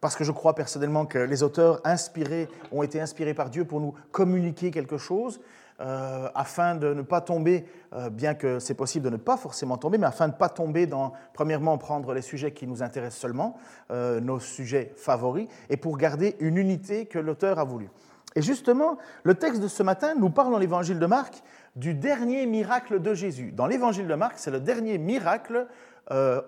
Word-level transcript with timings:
parce 0.00 0.16
que 0.16 0.24
je 0.24 0.32
crois 0.32 0.54
personnellement 0.54 1.04
que 1.04 1.18
les 1.18 1.42
auteurs 1.42 1.80
inspirés 1.84 2.48
ont 2.70 2.82
été 2.82 3.00
inspirés 3.00 3.34
par 3.34 3.50
Dieu 3.50 3.64
pour 3.64 3.80
nous 3.80 3.94
communiquer 4.10 4.70
quelque 4.70 4.96
chose. 4.96 5.40
afin 5.78 6.76
de 6.76 6.94
ne 6.94 7.02
pas 7.02 7.20
tomber, 7.20 7.66
bien 8.12 8.34
que 8.34 8.58
c'est 8.58 8.74
possible 8.74 9.06
de 9.06 9.10
ne 9.10 9.16
pas 9.16 9.36
forcément 9.36 9.76
tomber, 9.76 9.98
mais 9.98 10.06
afin 10.06 10.28
de 10.28 10.32
ne 10.32 10.38
pas 10.38 10.48
tomber 10.48 10.86
dans, 10.86 11.12
premièrement, 11.34 11.76
prendre 11.76 12.14
les 12.14 12.22
sujets 12.22 12.52
qui 12.52 12.66
nous 12.66 12.82
intéressent 12.82 13.20
seulement, 13.20 13.56
nos 13.90 14.40
sujets 14.40 14.92
favoris, 14.96 15.48
et 15.68 15.76
pour 15.76 15.98
garder 15.98 16.36
une 16.40 16.56
unité 16.56 17.06
que 17.06 17.18
l'auteur 17.18 17.58
a 17.58 17.64
voulu. 17.64 17.90
Et 18.34 18.42
justement, 18.42 18.98
le 19.24 19.34
texte 19.34 19.60
de 19.60 19.68
ce 19.68 19.82
matin 19.82 20.14
nous 20.14 20.30
parle 20.30 20.52
dans 20.52 20.58
l'évangile 20.58 20.98
de 20.98 21.06
Marc 21.06 21.42
du 21.76 21.94
dernier 21.94 22.46
miracle 22.46 23.00
de 23.00 23.14
Jésus. 23.14 23.52
Dans 23.52 23.66
l'évangile 23.66 24.06
de 24.06 24.14
Marc, 24.14 24.34
c'est 24.36 24.50
le 24.50 24.60
dernier 24.60 24.98
miracle 24.98 25.66
euh, 26.10 26.40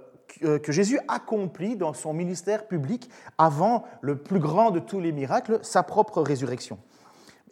euh, 0.42 0.58
que 0.58 0.72
Jésus 0.72 0.98
accomplit 1.08 1.76
dans 1.76 1.92
son 1.92 2.12
ministère 2.12 2.66
public 2.66 3.10
avant 3.38 3.84
le 4.00 4.16
plus 4.16 4.40
grand 4.40 4.70
de 4.70 4.80
tous 4.80 5.00
les 5.00 5.12
miracles, 5.12 5.58
sa 5.62 5.82
propre 5.82 6.22
résurrection. 6.22 6.78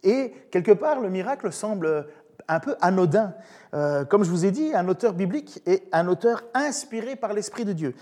Et 0.02 0.32
quelque 0.50 0.72
part, 0.72 1.00
le 1.00 1.10
miracle 1.10 1.52
semble 1.52 2.08
un 2.48 2.60
peu 2.60 2.74
anodin. 2.80 3.34
Euh, 3.74 4.04
comme 4.04 4.24
je 4.24 4.30
vous 4.30 4.44
ai 4.44 4.50
dit, 4.50 4.74
un 4.74 4.88
auteur 4.88 5.12
biblique 5.12 5.62
est 5.66 5.84
un 5.92 6.08
auteur 6.08 6.42
inspiré 6.54 7.16
par 7.16 7.34
l'Esprit 7.34 7.64
de 7.64 7.72
Dieu 7.72 7.94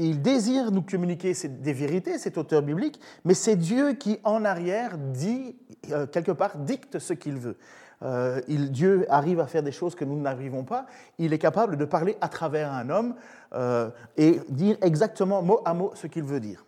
il 0.00 0.22
désire 0.22 0.70
nous 0.70 0.82
communiquer 0.82 1.34
des 1.44 1.72
vérités, 1.72 2.18
cet 2.18 2.38
auteur 2.38 2.62
biblique, 2.62 3.00
mais 3.24 3.34
c'est 3.34 3.56
Dieu 3.56 3.92
qui, 3.92 4.18
en 4.24 4.44
arrière, 4.44 4.96
dit, 4.98 5.56
euh, 5.90 6.06
quelque 6.06 6.32
part, 6.32 6.56
dicte 6.58 6.98
ce 6.98 7.12
qu'il 7.12 7.36
veut. 7.36 7.56
Euh, 8.02 8.40
Dieu 8.48 9.04
arrive 9.10 9.40
à 9.40 9.46
faire 9.46 9.62
des 9.62 9.72
choses 9.72 9.94
que 9.94 10.06
nous 10.06 10.18
n'arrivons 10.18 10.64
pas. 10.64 10.86
Il 11.18 11.34
est 11.34 11.38
capable 11.38 11.76
de 11.76 11.84
parler 11.84 12.16
à 12.22 12.28
travers 12.28 12.72
un 12.72 12.88
homme 12.88 13.14
euh, 13.52 13.90
et 14.16 14.40
dire 14.48 14.78
exactement 14.80 15.42
mot 15.42 15.60
à 15.66 15.74
mot 15.74 15.92
ce 15.94 16.06
qu'il 16.06 16.24
veut 16.24 16.40
dire. 16.40 16.64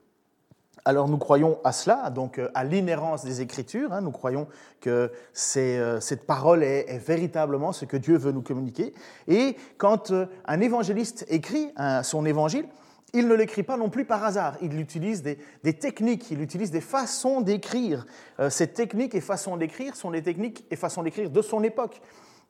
Alors 0.85 1.09
nous 1.09 1.17
croyons 1.17 1.59
à 1.65 1.73
cela, 1.73 2.11
donc 2.11 2.41
à 2.55 2.65
l'inhérence 2.65 3.25
des 3.25 3.41
Écritures. 3.41 3.93
Hein. 3.93 4.01
nous 4.01 4.11
croyons 4.11 4.49
que 4.81 5.13
cette 5.33 6.27
parole 6.27 6.65
est, 6.65 6.99
véritablement 6.99 7.71
ce 7.73 7.85
que 7.85 7.97
Dieu 7.97 8.19
veut 8.19 8.33
nous 8.33 8.43
communiquer. 8.43 8.93
Et 9.29 9.57
quand 9.79 10.13
un 10.45 10.61
évangéliste 10.61 11.25
écrit 11.29 11.73
son 12.03 12.27
évangile, 12.27 12.67
il 13.13 13.29
ne 13.29 13.35
l'écrit 13.35 13.63
pas 13.63 13.77
non 13.77 13.91
plus 13.91 14.05
par 14.05 14.25
hasard. 14.25 14.57
Il 14.63 14.79
utilise 14.81 15.23
des, 15.23 15.37
techniques, 15.75 16.31
il 16.31 16.41
utilise 16.41 16.71
des 16.71 16.81
façons 16.81 17.41
d'écrire. 17.41 18.07
Euh, 18.41 18.51
ces 18.51 18.69
techniques 18.69 19.15
et 19.15 19.21
façons 19.21 19.57
d'écrire 19.57 19.97
sont 19.97 20.11
les 20.11 20.23
techniques 20.23 20.65
et 20.71 20.77
façons 20.77 21.03
d'écrire 21.03 21.31
de 21.31 21.43
son 21.43 21.63
époque. 21.63 22.01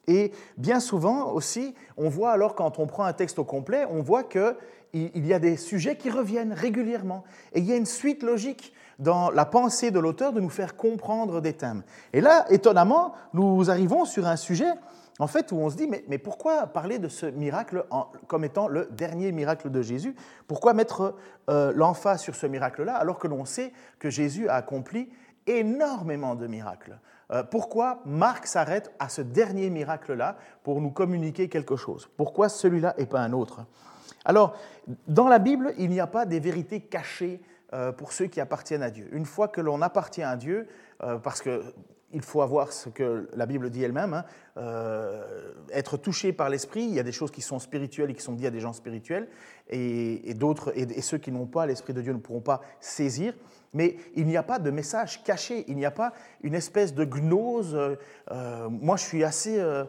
Et 0.09 0.33
bien 0.57 0.81
souvent 0.81 1.31
aussi, 1.33 1.75
on 1.97 2.09
voit 2.09 2.33
alors 2.33 2.55
quand 2.55 2.79
on 2.79 2.87
prend 2.87 3.05
un 3.05 3.13
texte 3.13 3.39
au 3.39 3.45
complet, 3.45 3.87
on 3.89 4.03
voit 4.03 4.25
qu'il 4.25 4.55
il 4.93 5.27
y 5.27 5.33
a 5.33 5.39
des 5.39 5.57
sujets 5.57 5.97
qui 5.97 6.11
reviennent 6.11 6.53
régulièrement. 6.53 7.25
Et 7.53 7.61
il 7.61 7.67
y 7.67 7.73
a 7.73 7.77
une 7.77 7.87
suite 7.87 8.23
logique 8.23 8.73
dans 8.99 9.31
la 9.31 9.45
pensée 9.45 9.91
de 9.91 9.99
l'auteur 9.99 10.33
de 10.33 10.41
nous 10.41 10.51
faire 10.51 10.77
comprendre 10.77 11.41
des 11.41 11.55
thèmes. 11.55 11.83
Et 12.13 12.21
là, 12.21 12.47
étonnamment, 12.51 13.15
nous 13.33 13.71
arrivons 13.71 14.05
sur 14.05 14.27
un 14.27 14.37
sujet 14.37 14.71
en 15.23 15.29
fait, 15.29 15.53
où 15.53 15.57
on 15.57 15.71
se 15.71 15.77
dit, 15.77 15.87
mais, 15.87 16.19
pourquoi 16.19 16.67
parler 16.67 16.99
de 16.99 17.07
ce 17.07 17.27
miracle 17.27 17.85
comme 18.27 18.43
étant 18.43 18.67
le 18.67 18.89
dernier 18.91 19.31
miracle 19.31 19.71
de 19.71 19.81
Jésus? 19.81 20.17
Pourquoi 20.49 20.75
mettre 20.75 21.15
euh, 21.49 21.73
l'emphase 21.77 22.21
sur 22.21 22.35
ce 22.35 22.45
miracle-là 22.49 22.97
alors 22.97 23.21
que 23.21 23.29
l'on 23.29 23.45
sait 23.45 23.73
que 24.01 24.11
Jésus 24.11 24.49
a 24.49 24.57
accompli 24.57 25.11
énormément 25.47 26.35
de 26.35 26.49
miracles? 26.49 26.99
Euh, 27.31 27.45
Pourquoi 27.45 28.03
Marc 28.05 28.49
s'arrête 28.49 28.91
à 28.99 29.09
ce 29.09 29.23
dernier 29.23 29.71
miracle-là 29.71 30.39
pour 30.65 30.81
nous 30.81 30.91
communiquer 30.91 31.49
quelque 31.49 31.77
chose? 31.77 32.11
Pourquoi 32.17 32.49
celui-là 32.49 32.95
et 32.99 33.07
pas 33.07 33.21
un 33.21 33.33
autre? 33.33 33.65
Alors, 34.25 34.57
dans 35.07 35.29
la 35.29 35.39
Bible, 35.39 35.73
il 35.79 35.91
n'y 35.91 36.01
a 36.01 36.09
pas 36.09 36.27
des 36.27 36.41
vérités 36.41 36.81
cachées 36.81 37.41
euh, 37.75 37.93
pour 37.93 38.11
ceux 38.11 38.27
qui 38.27 38.41
appartiennent 38.41 38.83
à 38.83 38.91
Dieu. 38.91 39.09
Une 39.13 39.27
fois 39.27 39.47
que 39.47 39.61
l'on 39.61 39.83
appartient 39.83 40.25
à 40.25 40.35
Dieu, 40.35 40.67
parce 41.23 41.43
que 41.43 41.63
il 42.13 42.23
faut 42.23 42.43
avoir 42.43 42.73
ce 42.73 42.89
que 42.89 43.29
la 43.35 43.47
Bible 43.47 43.71
dit 43.71 43.83
elle-même, 43.83 44.15
hein, 44.15 44.25
euh, 44.59 45.53
être 45.73 45.97
touché 45.97 46.33
par 46.33 46.49
l'esprit. 46.49 46.83
Il 46.83 46.95
y 46.95 47.01
a 47.01 47.03
des 47.03 47.13
choses 47.13 47.31
qui 47.31 47.41
sont 47.41 47.59
spirituelles 47.59 48.11
et 48.11 48.15
qui 48.15 48.23
sont 48.23 48.35
dites 48.35 48.47
à 48.47 48.51
des 48.51 48.61
gens 48.61 48.73
spirituels, 48.73 49.29
et, 49.69 50.35
d'autres, 50.35 50.73
et, 50.77 51.01
ceux 51.01 51.19
qui 51.19 51.33
n'ont 51.33 51.47
pas 51.47 51.65
l'esprit 51.65 51.95
de 51.95 52.03
Dieu 52.03 52.13
ne 52.13 52.19
pourront 52.19 52.41
pas 52.41 52.61
saisir. 52.81 53.35
Mais 53.73 53.97
il 54.15 54.27
n'y 54.27 54.37
a 54.37 54.43
pas 54.43 54.59
de 54.59 54.71
message 54.71 55.23
caché, 55.25 55.65
il 55.69 55.77
n'y 55.77 55.87
a 55.87 55.91
pas 55.91 56.13
une 56.43 56.55
espèce 56.55 56.93
de 56.93 57.05
gnose. 57.05 57.75
Euh, 58.31 58.69
moi, 58.69 58.97
je 58.97 59.05
suis 59.05 59.25
assez 59.25 59.59
euh, 59.59 59.87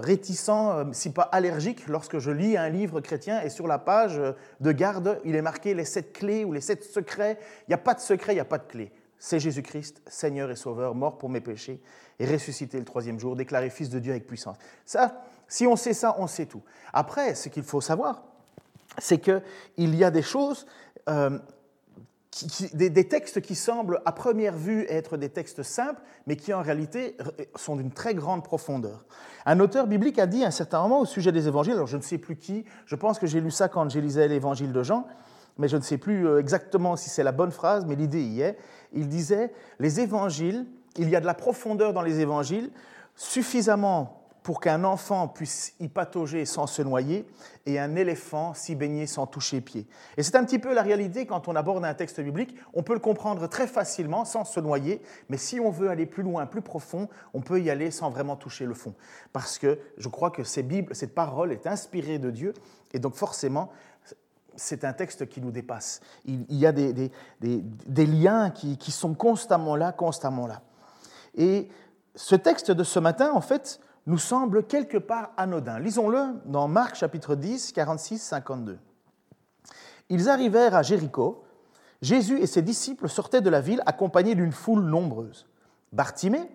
réticent, 0.00 0.50
si 0.92 1.10
pas 1.10 1.22
allergique, 1.22 1.88
lorsque 1.88 2.18
je 2.18 2.30
lis 2.30 2.58
un 2.58 2.68
livre 2.68 3.00
chrétien 3.00 3.40
et 3.40 3.48
sur 3.48 3.66
la 3.66 3.78
page 3.78 4.20
de 4.60 4.72
garde, 4.72 5.18
il 5.24 5.34
est 5.34 5.42
marqué 5.42 5.72
les 5.72 5.86
sept 5.86 6.12
clés 6.12 6.44
ou 6.44 6.52
les 6.52 6.60
sept 6.60 6.84
secrets. 6.84 7.38
Il 7.62 7.70
n'y 7.70 7.74
a 7.74 7.78
pas 7.78 7.94
de 7.94 8.00
secret, 8.00 8.32
il 8.32 8.36
n'y 8.36 8.40
a 8.40 8.44
pas 8.44 8.58
de 8.58 8.66
clé 8.66 8.92
c'est 9.18 9.40
Jésus-Christ, 9.40 10.02
Seigneur 10.06 10.50
et 10.50 10.56
Sauveur, 10.56 10.94
mort 10.94 11.18
pour 11.18 11.28
mes 11.28 11.40
péchés 11.40 11.80
et 12.18 12.26
ressuscité 12.26 12.78
le 12.78 12.84
troisième 12.84 13.18
jour, 13.18 13.36
déclaré 13.36 13.70
Fils 13.70 13.90
de 13.90 13.98
Dieu 13.98 14.12
avec 14.12 14.26
puissance. 14.26 14.56
Ça, 14.84 15.22
si 15.48 15.66
on 15.66 15.76
sait 15.76 15.94
ça, 15.94 16.16
on 16.18 16.26
sait 16.26 16.46
tout. 16.46 16.62
Après, 16.92 17.34
ce 17.34 17.48
qu'il 17.48 17.62
faut 17.62 17.80
savoir, 17.80 18.22
c'est 18.98 19.18
qu'il 19.18 19.94
y 19.94 20.04
a 20.04 20.10
des 20.10 20.22
choses, 20.22 20.66
euh, 21.08 21.38
des, 22.72 23.08
textes 23.08 23.40
qui 23.40 23.54
semblent 23.54 24.00
à 24.04 24.12
première 24.12 24.56
vue 24.56 24.84
être 24.88 25.16
des 25.16 25.28
textes 25.28 25.62
simples, 25.62 26.00
mais 26.26 26.36
qui 26.36 26.52
en 26.52 26.62
réalité 26.62 27.16
sont 27.54 27.76
d'une 27.76 27.92
très 27.92 28.14
grande 28.14 28.44
profondeur. 28.44 29.04
Un 29.46 29.60
auteur 29.60 29.86
biblique 29.86 30.18
a 30.18 30.26
dit 30.26 30.44
à 30.44 30.48
un 30.48 30.52
certain 30.52 30.82
moment 30.82 31.00
au 31.00 31.06
sujet 31.06 31.32
des 31.32 31.48
évangiles, 31.48 31.74
alors 31.74 31.86
je 31.86 31.96
ne 31.96 32.02
sais 32.02 32.18
plus 32.18 32.36
qui, 32.36 32.64
je 32.84 32.96
pense 32.96 33.18
que 33.18 33.26
j'ai 33.26 33.40
lu 33.40 33.50
ça 33.50 33.68
quand 33.68 33.88
j'ai 33.88 34.00
lisais 34.00 34.28
l'évangile 34.28 34.72
de 34.72 34.82
Jean, 34.82 35.06
mais 35.58 35.68
je 35.68 35.76
ne 35.76 35.82
sais 35.82 35.98
plus 35.98 36.26
euh, 36.26 36.40
exactement 36.40 36.96
si 36.96 37.10
c'est 37.10 37.22
la 37.22 37.32
bonne 37.32 37.52
phrase, 37.52 37.86
mais 37.86 37.96
l'idée 37.96 38.22
y 38.22 38.42
est. 38.42 38.58
Il 38.92 39.08
disait, 39.08 39.52
les 39.78 40.00
évangiles, 40.00 40.66
il 40.96 41.08
y 41.08 41.16
a 41.16 41.20
de 41.20 41.26
la 41.26 41.34
profondeur 41.34 41.92
dans 41.92 42.02
les 42.02 42.20
évangiles, 42.20 42.70
suffisamment 43.14 44.26
pour 44.46 44.60
qu'un 44.60 44.84
enfant 44.84 45.26
puisse 45.26 45.74
y 45.80 45.88
patauger 45.88 46.44
sans 46.44 46.68
se 46.68 46.80
noyer 46.80 47.26
et 47.66 47.80
un 47.80 47.96
éléphant 47.96 48.54
s'y 48.54 48.76
baigner 48.76 49.08
sans 49.08 49.26
toucher 49.26 49.60
pied. 49.60 49.88
Et 50.16 50.22
c'est 50.22 50.36
un 50.36 50.44
petit 50.44 50.60
peu 50.60 50.72
la 50.72 50.82
réalité 50.82 51.26
quand 51.26 51.48
on 51.48 51.56
aborde 51.56 51.84
un 51.84 51.94
texte 51.94 52.20
biblique. 52.20 52.54
On 52.72 52.84
peut 52.84 52.92
le 52.92 53.00
comprendre 53.00 53.48
très 53.48 53.66
facilement 53.66 54.24
sans 54.24 54.44
se 54.44 54.60
noyer, 54.60 55.02
mais 55.28 55.36
si 55.36 55.58
on 55.58 55.70
veut 55.70 55.90
aller 55.90 56.06
plus 56.06 56.22
loin, 56.22 56.46
plus 56.46 56.62
profond, 56.62 57.08
on 57.34 57.40
peut 57.40 57.60
y 57.60 57.70
aller 57.70 57.90
sans 57.90 58.08
vraiment 58.08 58.36
toucher 58.36 58.66
le 58.66 58.74
fond. 58.74 58.94
Parce 59.32 59.58
que 59.58 59.80
je 59.98 60.06
crois 60.06 60.30
que 60.30 60.44
ces 60.44 60.62
Bibles, 60.62 60.94
cette 60.94 61.16
parole 61.16 61.50
est 61.50 61.66
inspirée 61.66 62.20
de 62.20 62.30
Dieu 62.30 62.54
et 62.92 63.00
donc 63.00 63.16
forcément, 63.16 63.72
c'est 64.56 64.84
un 64.84 64.92
texte 64.92 65.28
qui 65.28 65.40
nous 65.40 65.50
dépasse. 65.50 66.00
Il, 66.24 66.44
y 66.50 66.66
a 66.66 66.72
des, 66.72 67.10
liens 68.06 68.50
qui, 68.50 68.90
sont 68.90 69.14
constamment 69.14 69.76
là, 69.76 69.92
constamment 69.92 70.46
là. 70.46 70.62
Et 71.34 71.68
ce 72.14 72.34
texte 72.34 72.70
de 72.70 72.82
ce 72.82 72.98
matin, 72.98 73.32
en 73.32 73.40
fait, 73.40 73.80
nous 74.06 74.18
semble 74.18 74.64
quelque 74.64 74.98
part 74.98 75.32
anodin. 75.36 75.78
Lisons-le 75.78 76.40
dans 76.46 76.68
Marc 76.68 76.96
chapitre 76.96 77.34
10, 77.34 77.72
46, 77.72 78.18
52. 78.18 78.78
Ils 80.08 80.28
arrivèrent 80.28 80.74
à 80.74 80.82
Jéricho. 80.82 81.44
Jésus 82.02 82.40
et 82.40 82.46
ses 82.46 82.62
disciples 82.62 83.08
sortaient 83.08 83.40
de 83.40 83.50
la 83.50 83.60
ville 83.60 83.82
accompagnés 83.86 84.34
d'une 84.34 84.52
foule 84.52 84.84
nombreuse. 84.84 85.46
Bartimée, 85.92 86.50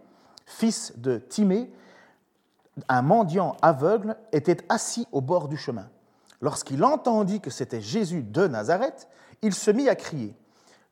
fils 0.46 0.94
de 0.98 1.18
Timée, 1.18 1.72
un 2.88 3.02
mendiant 3.02 3.58
aveugle 3.62 4.16
était 4.32 4.58
assis 4.70 5.08
au 5.12 5.22
bord 5.22 5.48
du 5.48 5.58
chemin. 5.58 5.90
Lorsqu'il 6.42 6.84
entendit 6.84 7.40
que 7.40 7.50
c'était 7.50 7.82
Jésus 7.82 8.24
de 8.24 8.48
Nazareth, 8.48 9.08
il 9.42 9.54
se 9.54 9.72
mit 9.72 9.90
à 9.90 9.96
crier 9.96 10.36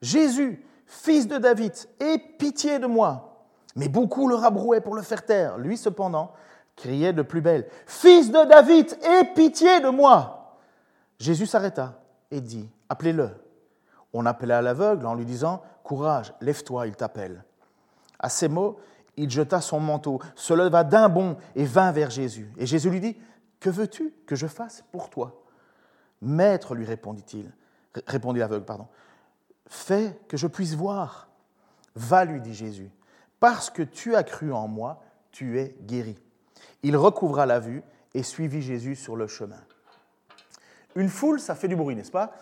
Jésus, 0.02 0.64
fils 0.86 1.28
de 1.28 1.38
David, 1.38 1.74
aie 2.00 2.20
pitié 2.38 2.80
de 2.80 2.88
moi. 2.88 3.46
Mais 3.76 3.90
beaucoup 3.90 4.28
le 4.28 4.36
rabrouaient 4.36 4.82
pour 4.82 4.96
le 4.96 5.02
faire 5.02 5.26
taire. 5.26 5.58
Lui, 5.58 5.78
cependant, 5.78 6.32
criait 6.76 7.14
de 7.14 7.22
plus 7.22 7.42
belle 7.42 7.68
Fils 7.86 8.32
de 8.32 8.48
David, 8.48 8.98
aie 9.04 9.34
pitié 9.36 9.80
de 9.82 9.90
moi. 9.90 10.58
Jésus 11.20 11.46
s'arrêta 11.46 12.00
et 12.32 12.42
dit 12.42 12.70
Appelez-le. 12.88 13.30
On 14.14 14.26
appela 14.26 14.62
l'aveugle 14.62 15.06
en 15.06 15.14
lui 15.14 15.26
disant 15.26 15.62
Courage, 15.84 16.34
lève-toi, 16.42 16.88
il 16.88 16.96
t'appelle. 16.96 17.44
À 18.20 18.30
ces 18.30 18.48
mots, 18.48 18.80
il 19.18 19.30
jeta 19.30 19.60
son 19.60 19.80
manteau, 19.80 20.20
se 20.36 20.54
leva 20.54 20.84
d'un 20.84 21.10
bond 21.10 21.38
et 21.56 21.66
vint 21.66 21.92
vers 21.92 22.10
Jésus. 22.10 22.52
Et 22.58 22.66
Jésus 22.66 22.90
lui 22.90 23.02
dit 23.02 23.18
Que 23.60 23.70
veux-tu 23.70 24.14
que 24.26 24.36
je 24.36 24.48
fasse 24.48 24.84
pour 24.92 25.10
toi? 25.10 25.44
Maître, 26.22 26.76
lui 26.76 26.86
répondit-il, 26.86 27.52
répondit 28.08 28.40
l'aveugle, 28.40 28.66
pardon. 28.66 28.88
Fais 29.68 30.20
que 30.28 30.38
je 30.38 30.48
puisse 30.48 30.74
voir. 30.76 31.30
Va, 31.96 32.26
lui 32.26 32.40
dit 32.42 32.54
Jésus, 32.54 32.92
parce 33.40 33.70
que 33.70 33.84
tu 33.84 34.16
as 34.16 34.24
cru 34.24 34.54
en 34.54 34.68
moi, 34.68 35.04
tu 35.32 35.60
es 35.60 35.76
guéri. 35.82 36.18
Il 36.84 36.96
recouvra 36.96 37.46
la 37.46 37.60
vue 37.60 37.84
et 38.14 38.24
suivit 38.24 38.62
Jésus 38.62 38.96
sur 38.96 39.16
le 39.16 39.28
chemin. 39.28 39.62
Une 40.96 41.10
foule, 41.10 41.40
ça 41.40 41.56
fait 41.56 41.68
du 41.68 41.76
bruit, 41.76 41.96
n'est-ce 41.96 42.12
pas? 42.12 42.34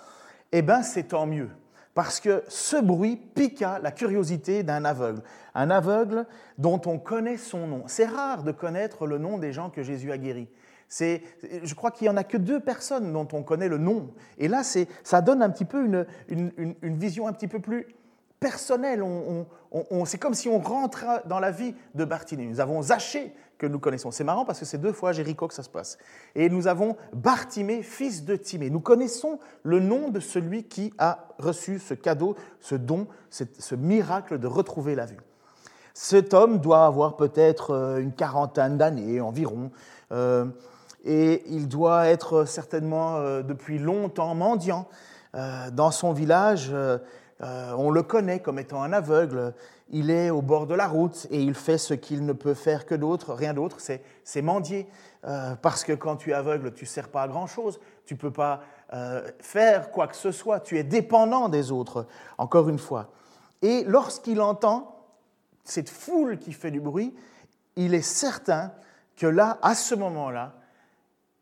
Eh 0.51 0.61
bien, 0.61 0.81
c'est 0.81 1.03
tant 1.03 1.25
mieux, 1.25 1.49
parce 1.93 2.19
que 2.19 2.43
ce 2.47 2.77
bruit 2.77 3.17
piqua 3.17 3.79
la 3.79 3.91
curiosité 3.91 4.63
d'un 4.63 4.85
aveugle, 4.85 5.21
un 5.53 5.69
aveugle 5.69 6.25
dont 6.57 6.81
on 6.85 6.99
connaît 6.99 7.37
son 7.37 7.67
nom. 7.67 7.83
C'est 7.87 8.05
rare 8.05 8.43
de 8.43 8.51
connaître 8.51 9.05
le 9.07 9.17
nom 9.17 9.37
des 9.37 9.51
gens 9.51 9.69
que 9.69 9.83
Jésus 9.83 10.11
a 10.11 10.17
guéris. 10.17 10.49
C'est, 10.89 11.21
je 11.63 11.73
crois 11.75 11.91
qu'il 11.91 12.05
n'y 12.05 12.09
en 12.09 12.17
a 12.17 12.23
que 12.23 12.37
deux 12.37 12.59
personnes 12.59 13.11
dont 13.11 13.27
on 13.33 13.43
connaît 13.43 13.67
le 13.67 13.77
nom. 13.77 14.09
Et 14.37 14.47
là, 14.47 14.63
c'est, 14.63 14.87
ça 15.03 15.21
donne 15.21 15.41
un 15.41 15.49
petit 15.49 15.65
peu 15.65 15.83
une, 15.83 16.05
une, 16.81 16.97
vision 16.97 17.27
un 17.27 17.33
petit 17.33 17.47
peu 17.47 17.59
plus 17.59 17.87
personnelle. 18.39 19.03
On, 19.03 20.05
c'est 20.05 20.17
comme 20.17 20.33
si 20.33 20.47
on 20.47 20.59
rentrait 20.59 21.23
dans 21.25 21.39
la 21.39 21.51
vie 21.51 21.75
de 21.95 22.05
Bartimée. 22.05 22.45
Nous 22.45 22.61
avons 22.61 22.81
Zaché, 22.81 23.33
que 23.57 23.65
nous 23.65 23.79
connaissons. 23.79 24.11
C'est 24.11 24.23
marrant 24.23 24.45
parce 24.45 24.59
que 24.59 24.65
c'est 24.65 24.77
deux 24.77 24.93
fois 24.93 25.09
à 25.09 25.13
Jéricho 25.13 25.47
que 25.47 25.53
ça 25.53 25.63
se 25.63 25.69
passe. 25.69 25.97
Et 26.35 26.47
nous 26.47 26.67
avons 26.67 26.95
Bartimée, 27.11 27.81
fils 27.81 28.23
de 28.23 28.35
Timée. 28.35 28.69
Nous 28.69 28.79
connaissons 28.79 29.39
le 29.63 29.79
nom 29.79 30.09
de 30.09 30.19
celui 30.19 30.63
qui 30.63 30.93
a 30.99 31.27
reçu 31.39 31.79
ce 31.79 31.95
cadeau, 31.95 32.35
ce 32.61 32.75
don, 32.75 33.07
ce 33.29 33.75
miracle 33.75 34.37
de 34.37 34.47
retrouver 34.47 34.95
la 34.95 35.05
vue. 35.05 35.17
Cet 35.99 36.35
homme 36.35 36.59
doit 36.59 36.85
avoir 36.85 37.17
peut-être 37.17 37.71
euh, 37.71 37.97
une 37.97 38.13
quarantaine 38.13 38.77
d'années 38.77 39.19
environ. 39.19 39.71
Euh, 40.11 40.45
et 41.07 41.43
il 41.47 41.67
doit 41.69 42.07
être 42.07 42.45
certainement 42.45 43.15
euh, 43.15 43.41
depuis 43.41 43.79
longtemps 43.79 44.35
mendiant. 44.35 44.87
Euh, 45.35 45.71
dans 45.71 45.91
son 45.91 46.11
village, 46.11 46.69
euh, 46.71 46.99
on 47.39 47.91
le 47.91 48.03
connaît 48.03 48.41
comme 48.41 48.59
étant 48.59 48.83
un 48.83 48.91
aveugle. 48.91 49.53
Il 49.89 50.11
est 50.11 50.29
au 50.29 50.41
bord 50.41 50.67
de 50.67 50.75
la 50.75 50.87
route 50.87 51.27
et 51.31 51.41
il 51.41 51.53
fait 51.53 51.77
ce 51.77 51.93
qu'il 51.93 52.25
ne 52.25 52.33
peut 52.33 52.53
faire 52.53 52.85
que 52.85 52.93
d'autre, 52.93 53.33
rien 53.33 53.53
d'autre, 53.53 53.77
c'est 53.79 54.41
mendier. 54.41 54.85
parce 55.61 55.85
que 55.85 55.93
quand 55.93 56.17
tu 56.17 56.31
es 56.31 56.33
aveugle, 56.33 56.73
tu 56.73 56.83
ne 56.83 56.89
sers 56.89 57.07
pas 57.07 57.21
à 57.21 57.27
grand-chose. 57.29 57.79
Tu 58.05 58.15
ne 58.15 58.19
peux 58.19 58.31
pas 58.31 58.61
faire 59.39 59.91
quoi 59.91 60.07
que 60.07 60.17
ce 60.17 60.31
soit. 60.31 60.59
Tu 60.59 60.77
es 60.77 60.83
dépendant 60.83 61.47
des 61.47 61.71
autres, 61.71 62.05
encore 62.37 62.67
une 62.67 62.79
fois. 62.79 63.11
Et 63.61 63.85
lorsqu'il 63.85 64.41
entend 64.41 65.05
cette 65.63 65.89
foule 65.89 66.37
qui 66.37 66.51
fait 66.51 66.71
du 66.71 66.81
bruit, 66.81 67.15
il 67.77 67.93
est 67.93 68.01
certain 68.01 68.73
que 69.15 69.27
là, 69.27 69.57
à 69.61 69.73
ce 69.73 69.95
moment-là, 69.95 70.53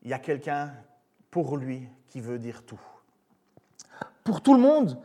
il 0.06 0.12
y 0.12 0.14
a 0.14 0.20
quelqu'un 0.20 0.72
pour 1.32 1.58
lui 1.58 1.90
qui 2.08 2.22
veut 2.22 2.40
dire 2.40 2.64
tout. 2.64 2.80
Pour 4.24 4.42
tout 4.42 4.54
le 4.54 4.60
monde, 4.60 5.02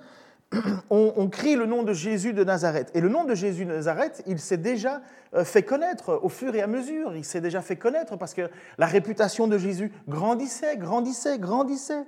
on, 0.90 1.28
crie 1.28 1.56
le 1.56 1.64
nom 1.66 1.82
de 1.82 1.92
Jésus 1.94 2.34
de 2.34 2.44
Nazareth. 2.44 2.90
Et 2.94 3.00
le 3.00 3.08
nom 3.08 3.24
de 3.24 3.34
Jésus 3.34 3.64
de 3.64 3.72
Nazareth, 3.72 4.22
il 4.26 4.38
s'est 4.38 4.58
déjà 4.58 5.00
euh, 5.34 5.44
fait 5.44 5.62
connaître 5.62 6.20
au 6.22 6.28
fur 6.28 6.54
et 6.54 6.60
à 6.60 6.66
mesure. 6.66 7.16
Il 7.16 7.24
s'est 7.24 7.40
déjà 7.40 7.62
fait 7.62 7.76
connaître 7.76 8.16
parce 8.16 8.34
que 8.34 8.50
la 8.76 8.86
réputation 8.86 9.48
de 9.48 9.56
Jésus 9.56 9.90
grandissait, 10.06 10.76
grandissait, 10.76 11.38
grandissait. 11.38 12.04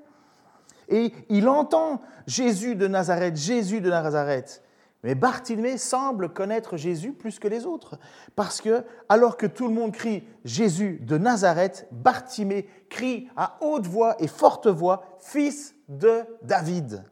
Et 0.89 1.12
il 1.31 1.49
entend 1.49 2.03
Jésus 2.27 2.77
de 2.77 2.89
Nazareth, 2.89 3.37
Jésus 3.37 3.81
de 3.81 3.89
Nazareth. 3.89 4.62
Mais 5.02 5.14
Bartimée 5.16 5.78
semble 5.78 6.32
connaître 6.32 6.76
Jésus 6.76 7.12
plus 7.12 7.38
que 7.40 7.49
les 7.49 7.66
autres, 7.66 7.99
parce 8.37 8.60
que 8.60 8.84
alors 9.08 9.37
que 9.37 9.46
tout 9.46 9.66
le 9.66 9.75
monde 9.75 9.93
crie 9.93 10.26
Jésus 10.44 11.00
de 11.02 11.19
Nazareth, 11.19 11.88
Bartimée 11.90 12.69
crie 12.88 13.28
à 13.37 13.58
haute 13.60 13.87
voix 13.87 14.14
et 14.22 14.28
forte 14.28 14.69
voix 14.69 15.04
Fils 15.19 15.75
de 15.88 16.22
David. 16.43 17.04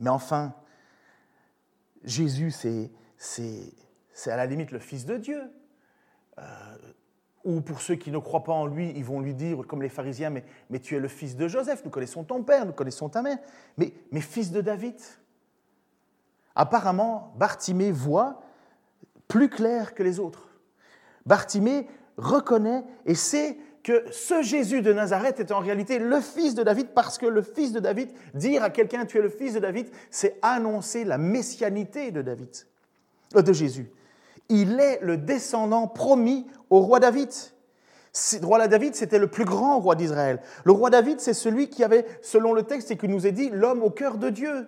Mais 0.00 0.10
enfin, 0.10 0.54
Jésus, 2.02 2.50
c'est 2.50 2.90
à 4.26 4.36
la 4.36 4.46
limite 4.46 4.72
le 4.72 4.80
Fils 4.80 5.06
de 5.06 5.16
Dieu. 5.16 5.42
Euh, 6.38 6.42
ou 7.44 7.60
pour 7.60 7.80
ceux 7.80 7.94
qui 7.94 8.10
ne 8.10 8.18
croient 8.18 8.44
pas 8.44 8.52
en 8.52 8.66
lui, 8.66 8.92
ils 8.96 9.04
vont 9.04 9.20
lui 9.20 9.34
dire, 9.34 9.66
comme 9.66 9.82
les 9.82 9.88
pharisiens, 9.88 10.30
mais, 10.30 10.44
mais 10.68 10.78
tu 10.78 10.94
es 10.94 11.00
le 11.00 11.08
fils 11.08 11.36
de 11.36 11.48
Joseph, 11.48 11.82
nous 11.84 11.90
connaissons 11.90 12.22
ton 12.22 12.42
père, 12.42 12.66
nous 12.66 12.72
connaissons 12.72 13.08
ta 13.08 13.22
mère, 13.22 13.38
mais, 13.78 13.94
mais 14.12 14.20
fils 14.20 14.50
de 14.50 14.60
David. 14.60 14.96
Apparemment, 16.54 17.32
Bartimée 17.36 17.92
voit 17.92 18.42
plus 19.28 19.48
clair 19.48 19.94
que 19.94 20.02
les 20.02 20.18
autres. 20.18 20.50
Bartimée 21.26 21.86
reconnaît 22.16 22.84
et 23.06 23.14
sait 23.14 23.58
que 23.82 24.04
ce 24.10 24.42
Jésus 24.42 24.82
de 24.82 24.92
Nazareth 24.92 25.40
est 25.40 25.52
en 25.52 25.60
réalité 25.60 25.98
le 25.98 26.20
fils 26.20 26.54
de 26.54 26.62
David 26.62 26.88
parce 26.94 27.16
que 27.16 27.26
le 27.26 27.42
fils 27.42 27.72
de 27.72 27.80
David, 27.80 28.10
dire 28.34 28.62
à 28.62 28.70
quelqu'un 28.70 29.06
tu 29.06 29.18
es 29.18 29.22
le 29.22 29.30
fils 29.30 29.54
de 29.54 29.60
David, 29.60 29.88
c'est 30.10 30.38
annoncer 30.42 31.04
la 31.04 31.18
messianité 31.18 32.10
de 32.10 32.20
David, 32.22 32.50
euh, 33.36 33.42
de 33.42 33.52
Jésus. 33.52 33.90
Il 34.48 34.80
est 34.80 34.98
le 35.00 35.16
descendant 35.16 35.86
promis 35.86 36.46
au 36.68 36.80
roi 36.80 37.00
David. 37.00 37.30
Le 38.40 38.44
roi 38.44 38.66
David, 38.66 38.96
c'était 38.96 39.20
le 39.20 39.28
plus 39.28 39.44
grand 39.44 39.78
roi 39.78 39.94
d'Israël. 39.94 40.42
Le 40.64 40.72
roi 40.72 40.90
David, 40.90 41.20
c'est 41.20 41.34
celui 41.34 41.68
qui 41.68 41.84
avait, 41.84 42.04
selon 42.22 42.52
le 42.52 42.64
texte 42.64 42.90
et 42.90 42.96
qui 42.96 43.06
nous 43.06 43.26
est 43.26 43.32
dit, 43.32 43.50
l'homme 43.50 43.82
au 43.84 43.90
cœur 43.90 44.18
de 44.18 44.28
Dieu. 44.30 44.66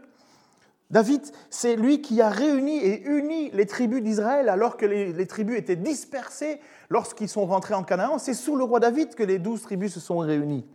David, 0.92 1.22
c'est 1.48 1.74
lui 1.74 2.02
qui 2.02 2.20
a 2.20 2.28
réuni 2.28 2.76
et 2.76 3.02
uni 3.04 3.50
les 3.52 3.64
tribus 3.64 4.02
d'Israël 4.02 4.50
alors 4.50 4.76
que 4.76 4.84
les, 4.84 5.26
tribus 5.26 5.58
étaient 5.58 5.74
dispersées 5.74 6.60
lorsqu'ils 6.90 7.30
sont 7.30 7.46
rentrés 7.46 7.72
en 7.72 7.82
Canaan. 7.82 8.18
C'est 8.18 8.34
sous 8.34 8.56
le 8.56 8.64
roi 8.64 8.78
David 8.78 9.14
que 9.14 9.22
les 9.22 9.38
douze 9.38 9.62
tribus 9.62 9.94
se 9.94 10.00
sont 10.00 10.18
réunies. 10.18 10.66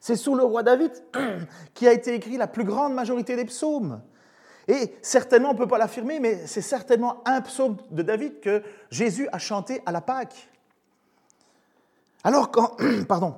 C'est 0.00 0.16
sous 0.16 0.34
le 0.34 0.44
roi 0.44 0.62
David 0.62 0.92
qui 1.74 1.86
a 1.86 1.92
été 1.92 2.14
écrit 2.14 2.38
la 2.38 2.46
plus 2.46 2.64
grande 2.64 2.94
majorité 2.94 3.36
des 3.36 3.44
psaumes. 3.44 4.00
Et 4.66 4.94
certainement, 5.02 5.50
on 5.50 5.54
ne 5.54 5.58
peut 5.58 5.68
pas 5.68 5.78
l'affirmer, 5.78 6.20
mais 6.20 6.46
c'est 6.46 6.62
certainement 6.62 7.22
un 7.26 7.42
psaume 7.42 7.76
de 7.90 8.02
David 8.02 8.40
que 8.40 8.62
Jésus 8.90 9.28
a 9.30 9.38
chanté 9.38 9.82
à 9.84 9.92
la 9.92 10.00
Pâque. 10.00 10.48
Alors 12.24 12.50
quand, 12.50 12.76
pardon, 13.08 13.34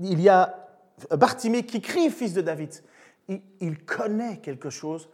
il 0.00 0.20
y 0.20 0.28
a 0.28 0.68
Bartimée 1.10 1.64
qui 1.64 1.80
crie 1.80 2.08
fils 2.08 2.34
de 2.34 2.40
David, 2.40 2.70
il 3.28 3.84
connaît 3.84 4.38
quelque 4.38 4.70
chose 4.70 5.08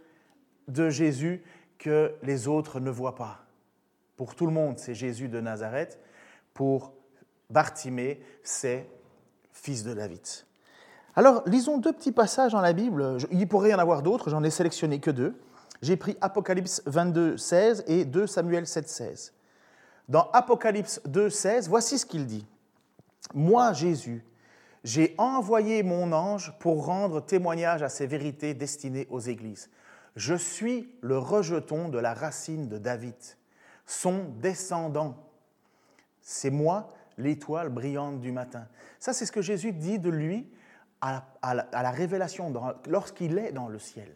de 0.67 0.91
Jésus 0.91 1.43
que 1.79 2.15
les 2.23 2.49
autres 2.49 2.81
ne 2.81 2.91
voient 2.91 3.15
pas. 3.15 3.45
Pour 4.17 4.35
tout 4.35 4.47
le 4.47 4.53
monde, 4.53 4.79
c'est 4.79 4.95
Jésus 4.95 5.29
de 5.29 5.41
Nazareth. 5.41 5.99
Pour 6.53 6.93
Bartimée, 7.51 8.21
c'est 8.43 8.89
fils 9.53 9.85
de 9.85 9.95
David. 9.95 10.21
Alors, 11.15 11.43
lisons 11.47 11.79
deux 11.79 11.93
petits 11.93 12.13
passages 12.13 12.53
dans 12.53 12.61
la 12.61 12.73
Bible. 12.73 13.19
Il 13.31 13.49
pourrait 13.49 13.71
y 13.71 13.75
en 13.75 13.79
avoir 13.79 14.03
d'autres, 14.03 14.31
j'en 14.31 14.43
ai 14.43 14.51
sélectionné 14.51 15.01
que 15.01 15.11
deux. 15.11 15.35
J'ai 15.83 15.97
pris 15.97 16.17
Apocalypse 16.21 16.83
22, 16.87 17.37
16 17.37 17.85
et 17.87 18.05
2 18.05 18.27
Samuel 18.27 18.67
7, 18.67 18.89
16. 18.89 19.33
Dans 20.09 20.31
Apocalypse 20.33 21.01
2, 21.07 21.31
16, 21.31 21.69
voici 21.69 21.99
ce 21.99 22.07
qu'il 22.07 22.27
dit. 22.27 22.47
Moi, 23.35 23.73
Jésus, 23.73 24.25
j'ai 24.85 25.15
envoyé 25.19 25.83
mon 25.83 26.13
ange 26.13 26.55
pour 26.59 26.87
rendre 26.87 27.21
témoignage 27.21 27.83
à 27.83 27.89
ces 27.89 28.07
vérités 28.07 28.55
destinées 28.55 29.07
aux 29.11 29.21
églises. 29.21 29.71
Je 30.17 30.35
suis 30.35 30.89
le 31.01 31.19
rejeton 31.19 31.89
de 31.89 31.99
la 31.99 32.15
racine 32.15 32.69
de 32.69 32.79
David, 32.79 33.15
son 33.87 34.25
descendant. 34.41 35.17
C'est 36.21 36.51
moi, 36.51 36.89
l'étoile 37.19 37.69
brillante 37.69 38.21
du 38.21 38.33
matin. 38.33 38.67
Ça, 38.99 39.13
c'est 39.13 39.27
ce 39.27 39.33
que 39.33 39.43
Jésus 39.43 39.73
dit 39.73 39.99
de 39.99 40.11
lui 40.11 40.49
à, 41.01 41.25
la, 41.55 41.91
révélation 41.91 42.53
lorsqu'il 42.87 43.39
est 43.39 43.53
dans 43.53 43.69
le 43.69 43.79
ciel. 43.79 44.09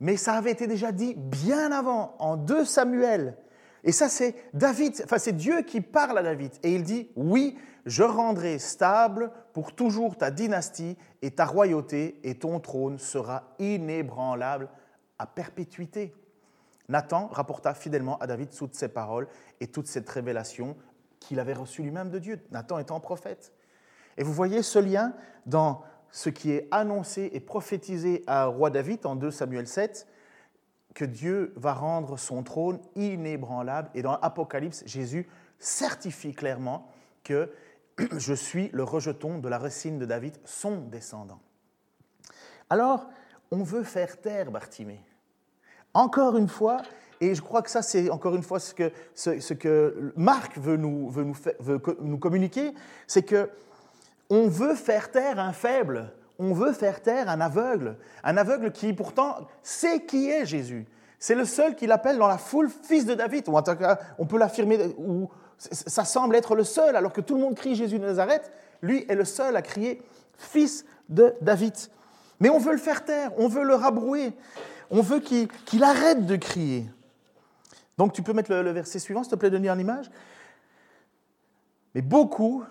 Mais 0.00 0.16
ça 0.16 0.34
avait 0.34 0.52
été 0.52 0.66
déjà 0.66 0.92
dit 0.92 1.14
bien 1.16 1.72
avant, 1.72 2.14
en 2.18 2.36
2 2.36 2.64
Samuel. 2.64 3.36
Et 3.82 3.92
ça, 3.92 4.08
c'est 4.08 4.34
David, 4.52 5.00
enfin, 5.04 5.18
c'est 5.18 5.32
Dieu 5.32 5.62
qui 5.62 5.80
parle 5.80 6.18
à 6.18 6.22
David. 6.22 6.52
Et 6.62 6.74
il 6.74 6.82
dit 6.82 7.10
Oui, 7.16 7.56
je 7.86 8.02
rendrai 8.02 8.58
stable 8.58 9.30
pour 9.52 9.74
toujours 9.74 10.18
ta 10.18 10.30
dynastie 10.30 10.98
et 11.22 11.30
ta 11.30 11.46
royauté, 11.46 12.20
et 12.24 12.34
ton 12.34 12.60
trône 12.60 12.98
sera 12.98 13.44
inébranlable 13.58 14.68
à 15.18 15.26
perpétuité. 15.26 16.12
Nathan 16.88 17.28
rapporta 17.28 17.74
fidèlement 17.74 18.18
à 18.18 18.26
David 18.26 18.50
toutes 18.50 18.74
ces 18.74 18.88
paroles 18.88 19.28
et 19.60 19.68
toute 19.68 19.86
cette 19.86 20.08
révélation 20.08 20.76
qu'il 21.20 21.40
avait 21.40 21.54
reçu 21.54 21.82
lui-même 21.82 22.10
de 22.10 22.18
Dieu, 22.18 22.40
Nathan 22.50 22.78
étant 22.78 23.00
prophète. 23.00 23.52
Et 24.16 24.22
vous 24.22 24.32
voyez 24.32 24.62
ce 24.62 24.78
lien 24.78 25.14
dans 25.46 25.82
ce 26.10 26.28
qui 26.28 26.52
est 26.52 26.68
annoncé 26.70 27.30
et 27.32 27.40
prophétisé 27.40 28.24
à 28.26 28.46
roi 28.46 28.70
David 28.70 29.06
en 29.06 29.16
2 29.16 29.30
Samuel 29.30 29.66
7, 29.66 30.06
que 30.94 31.04
Dieu 31.04 31.52
va 31.56 31.74
rendre 31.74 32.18
son 32.18 32.42
trône 32.42 32.80
inébranlable. 32.94 33.90
Et 33.94 34.02
dans 34.02 34.12
l'Apocalypse, 34.12 34.82
Jésus 34.86 35.28
certifie 35.58 36.34
clairement 36.34 36.88
que 37.22 37.50
je 38.16 38.34
suis 38.34 38.70
le 38.72 38.82
rejeton 38.82 39.38
de 39.38 39.48
la 39.48 39.58
racine 39.58 39.98
de 39.98 40.04
David, 40.04 40.36
son 40.44 40.76
descendant. 40.76 41.40
Alors, 42.68 43.08
on 43.50 43.62
veut 43.62 43.84
faire 43.84 44.20
taire 44.20 44.50
Bartimée. 44.50 45.00
Encore 45.94 46.36
une 46.36 46.48
fois, 46.48 46.82
et 47.20 47.34
je 47.34 47.40
crois 47.40 47.62
que 47.62 47.70
ça, 47.70 47.82
c'est 47.82 48.10
encore 48.10 48.34
une 48.34 48.42
fois 48.42 48.60
ce 48.60 48.74
que, 49.54 50.12
Marc 50.16 50.58
veut 50.58 50.76
nous, 50.76 51.08
veut 51.08 51.24
nous, 51.24 51.36
veut 51.60 51.80
nous 52.00 52.18
communiquer, 52.18 52.74
c'est 53.06 53.22
que 53.22 53.48
on 54.28 54.48
veut 54.48 54.74
faire 54.74 55.10
taire 55.10 55.38
un 55.38 55.52
faible, 55.52 56.12
on 56.38 56.52
veut 56.52 56.72
faire 56.72 57.00
taire 57.00 57.28
un 57.28 57.40
aveugle, 57.40 57.96
un 58.24 58.36
aveugle 58.36 58.72
qui 58.72 58.92
pourtant 58.92 59.46
sait 59.62 60.04
qui 60.04 60.28
est 60.28 60.44
Jésus. 60.44 60.86
C'est 61.18 61.34
le 61.34 61.44
seul 61.44 61.74
qui 61.76 61.86
l'appelle 61.86 62.18
dans 62.18 62.26
la 62.26 62.36
foule 62.36 62.68
fils 62.68 63.06
de 63.06 63.14
David, 63.14 63.48
ou 63.48 63.56
en 63.56 63.62
tout 63.62 63.76
cas, 63.76 63.98
on 64.18 64.26
peut 64.26 64.38
l'affirmer, 64.38 64.94
ou 64.98 65.30
ça 65.58 66.04
semble 66.04 66.36
être 66.36 66.54
le 66.54 66.64
seul, 66.64 66.96
alors 66.96 67.12
que 67.12 67.20
tout 67.20 67.34
le 67.34 67.40
monde 67.40 67.54
crie 67.54 67.74
Jésus 67.74 67.98
de 67.98 68.04
Nazareth, 68.04 68.50
lui 68.82 69.04
est 69.08 69.14
le 69.14 69.24
seul 69.24 69.56
à 69.56 69.62
crier 69.62 70.02
fils 70.36 70.84
de 71.08 71.34
David. 71.40 71.74
Mais 72.40 72.50
on 72.50 72.58
veut 72.58 72.72
le 72.72 72.78
faire 72.78 73.04
taire, 73.04 73.32
on 73.38 73.48
veut 73.48 73.64
le 73.64 73.74
rabrouer, 73.74 74.32
on 74.90 75.00
veut 75.00 75.20
qu'il 75.20 75.82
arrête 75.82 76.26
de 76.26 76.36
crier. 76.36 76.86
Donc 77.96 78.12
tu 78.12 78.22
peux 78.22 78.32
mettre 78.32 78.52
le, 78.52 78.70
verset 78.70 78.98
suivant, 78.98 79.22
s'il 79.22 79.30
te 79.30 79.36
plaît, 79.36 79.50
Denis, 79.50 79.70
en 79.70 79.78
image. 79.78 80.10
Mais 81.94 82.02
beaucoup 82.02 82.64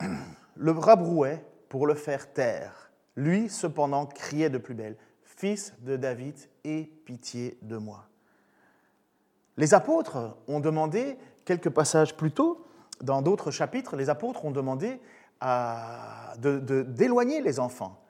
le 0.56 0.70
rabrouaient 0.72 1.44
pour 1.68 1.86
le 1.86 1.94
faire 1.94 2.32
taire. 2.32 2.90
Lui, 3.16 3.48
cependant, 3.48 4.06
criait 4.06 4.50
de 4.50 4.58
plus 4.58 4.74
belle, 4.74 4.96
Fils 5.22 5.74
de 5.80 5.96
David, 5.96 6.36
aie 6.64 6.88
pitié 7.04 7.58
de 7.62 7.76
moi. 7.76 8.06
Les 9.56 9.74
apôtres 9.74 10.36
ont 10.48 10.60
demandé, 10.60 11.18
quelques 11.44 11.70
passages 11.70 12.16
plus 12.16 12.32
tôt, 12.32 12.66
dans 13.00 13.22
d'autres 13.22 13.50
chapitres, 13.50 13.96
les 13.96 14.08
apôtres 14.10 14.44
ont 14.44 14.50
demandé 14.50 15.00
d'éloigner 16.38 17.42
les 17.42 17.60
enfants, 17.60 18.00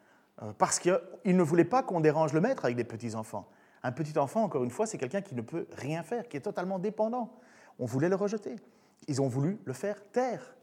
euh, 0.42 0.52
parce 0.56 0.78
qu'ils 0.78 1.00
ne 1.24 1.42
voulaient 1.42 1.64
pas 1.64 1.82
qu'on 1.82 2.00
dérange 2.00 2.32
le 2.32 2.40
maître 2.40 2.64
avec 2.64 2.76
des 2.76 2.84
petits-enfants. 2.84 3.48
Un 3.82 3.92
petit 3.92 4.18
enfant, 4.18 4.44
encore 4.44 4.62
une 4.62 4.70
fois, 4.70 4.86
c'est 4.86 4.98
quelqu'un 4.98 5.20
qui 5.20 5.34
ne 5.34 5.42
peut 5.42 5.66
rien 5.76 6.02
faire, 6.02 6.28
qui 6.28 6.36
est 6.36 6.40
totalement 6.40 6.78
dépendant. 6.78 7.32
On 7.78 7.86
voulait 7.86 8.08
le 8.08 8.14
rejeter. 8.14 8.56
Ils 9.08 9.20
ont 9.20 9.28
voulu 9.28 9.58
le 9.64 9.72
faire 9.72 9.96
taire. 10.12 10.54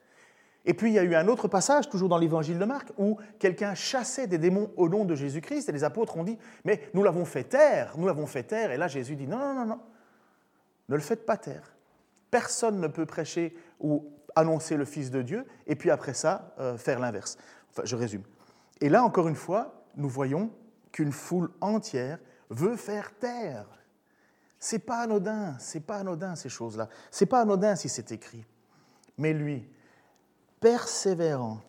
Et 0.65 0.73
puis 0.73 0.91
il 0.91 0.93
y 0.93 0.99
a 0.99 1.03
eu 1.03 1.15
un 1.15 1.27
autre 1.27 1.47
passage, 1.47 1.89
toujours 1.89 2.09
dans 2.09 2.17
l'évangile 2.17 2.59
de 2.59 2.65
Marc, 2.65 2.89
où 2.97 3.17
quelqu'un 3.39 3.73
chassait 3.73 4.27
des 4.27 4.37
démons 4.37 4.71
au 4.77 4.89
nom 4.89 5.05
de 5.05 5.15
Jésus-Christ, 5.15 5.69
et 5.69 5.71
les 5.71 5.83
apôtres 5.83 6.17
ont 6.17 6.23
dit, 6.23 6.37
mais 6.63 6.89
nous 6.93 7.03
l'avons 7.03 7.25
fait 7.25 7.45
taire, 7.45 7.95
nous 7.97 8.05
l'avons 8.05 8.27
fait 8.27 8.43
taire, 8.43 8.71
et 8.71 8.77
là 8.77 8.87
Jésus 8.87 9.15
dit, 9.15 9.27
non, 9.27 9.39
non, 9.39 9.53
non, 9.53 9.65
non, 9.65 9.79
ne 10.89 10.95
le 10.95 11.01
faites 11.01 11.25
pas 11.25 11.37
taire. 11.37 11.75
Personne 12.31 12.79
ne 12.79 12.87
peut 12.87 13.05
prêcher 13.05 13.55
ou 13.79 14.11
annoncer 14.35 14.77
le 14.77 14.85
Fils 14.85 15.11
de 15.11 15.21
Dieu, 15.21 15.45
et 15.67 15.75
puis 15.75 15.91
après 15.91 16.13
ça, 16.13 16.53
euh, 16.59 16.77
faire 16.77 16.99
l'inverse. 16.99 17.37
Enfin, 17.69 17.83
je 17.85 17.95
résume. 17.95 18.23
Et 18.79 18.89
là, 18.89 19.03
encore 19.03 19.27
une 19.27 19.35
fois, 19.35 19.85
nous 19.95 20.09
voyons 20.09 20.51
qu'une 20.91 21.11
foule 21.11 21.51
entière 21.61 22.19
veut 22.49 22.75
faire 22.75 23.17
taire. 23.17 23.67
C'est 24.59 24.79
pas 24.79 24.99
anodin, 24.99 25.55
c'est 25.59 25.79
pas 25.79 25.97
anodin 25.97 26.35
ces 26.35 26.49
choses-là. 26.49 26.87
C'est 27.09 27.25
pas 27.25 27.41
anodin 27.41 27.75
si 27.75 27.89
c'est 27.89 28.11
écrit. 28.11 28.45
Mais 29.17 29.33
lui, 29.33 29.67
persévérant, 30.59 31.59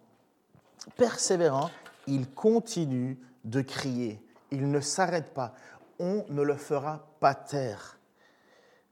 persévérant, 0.97 1.71
il 2.07 2.31
continue 2.31 3.19
de 3.45 3.62
crier. 3.62 4.23
Il 4.50 4.71
ne 4.71 4.81
s'arrête 4.81 5.33
pas. 5.33 5.54
On 5.99 6.25
ne 6.28 6.42
le 6.42 6.57
fera 6.57 7.07
pas 7.21 7.35
taire. 7.35 7.99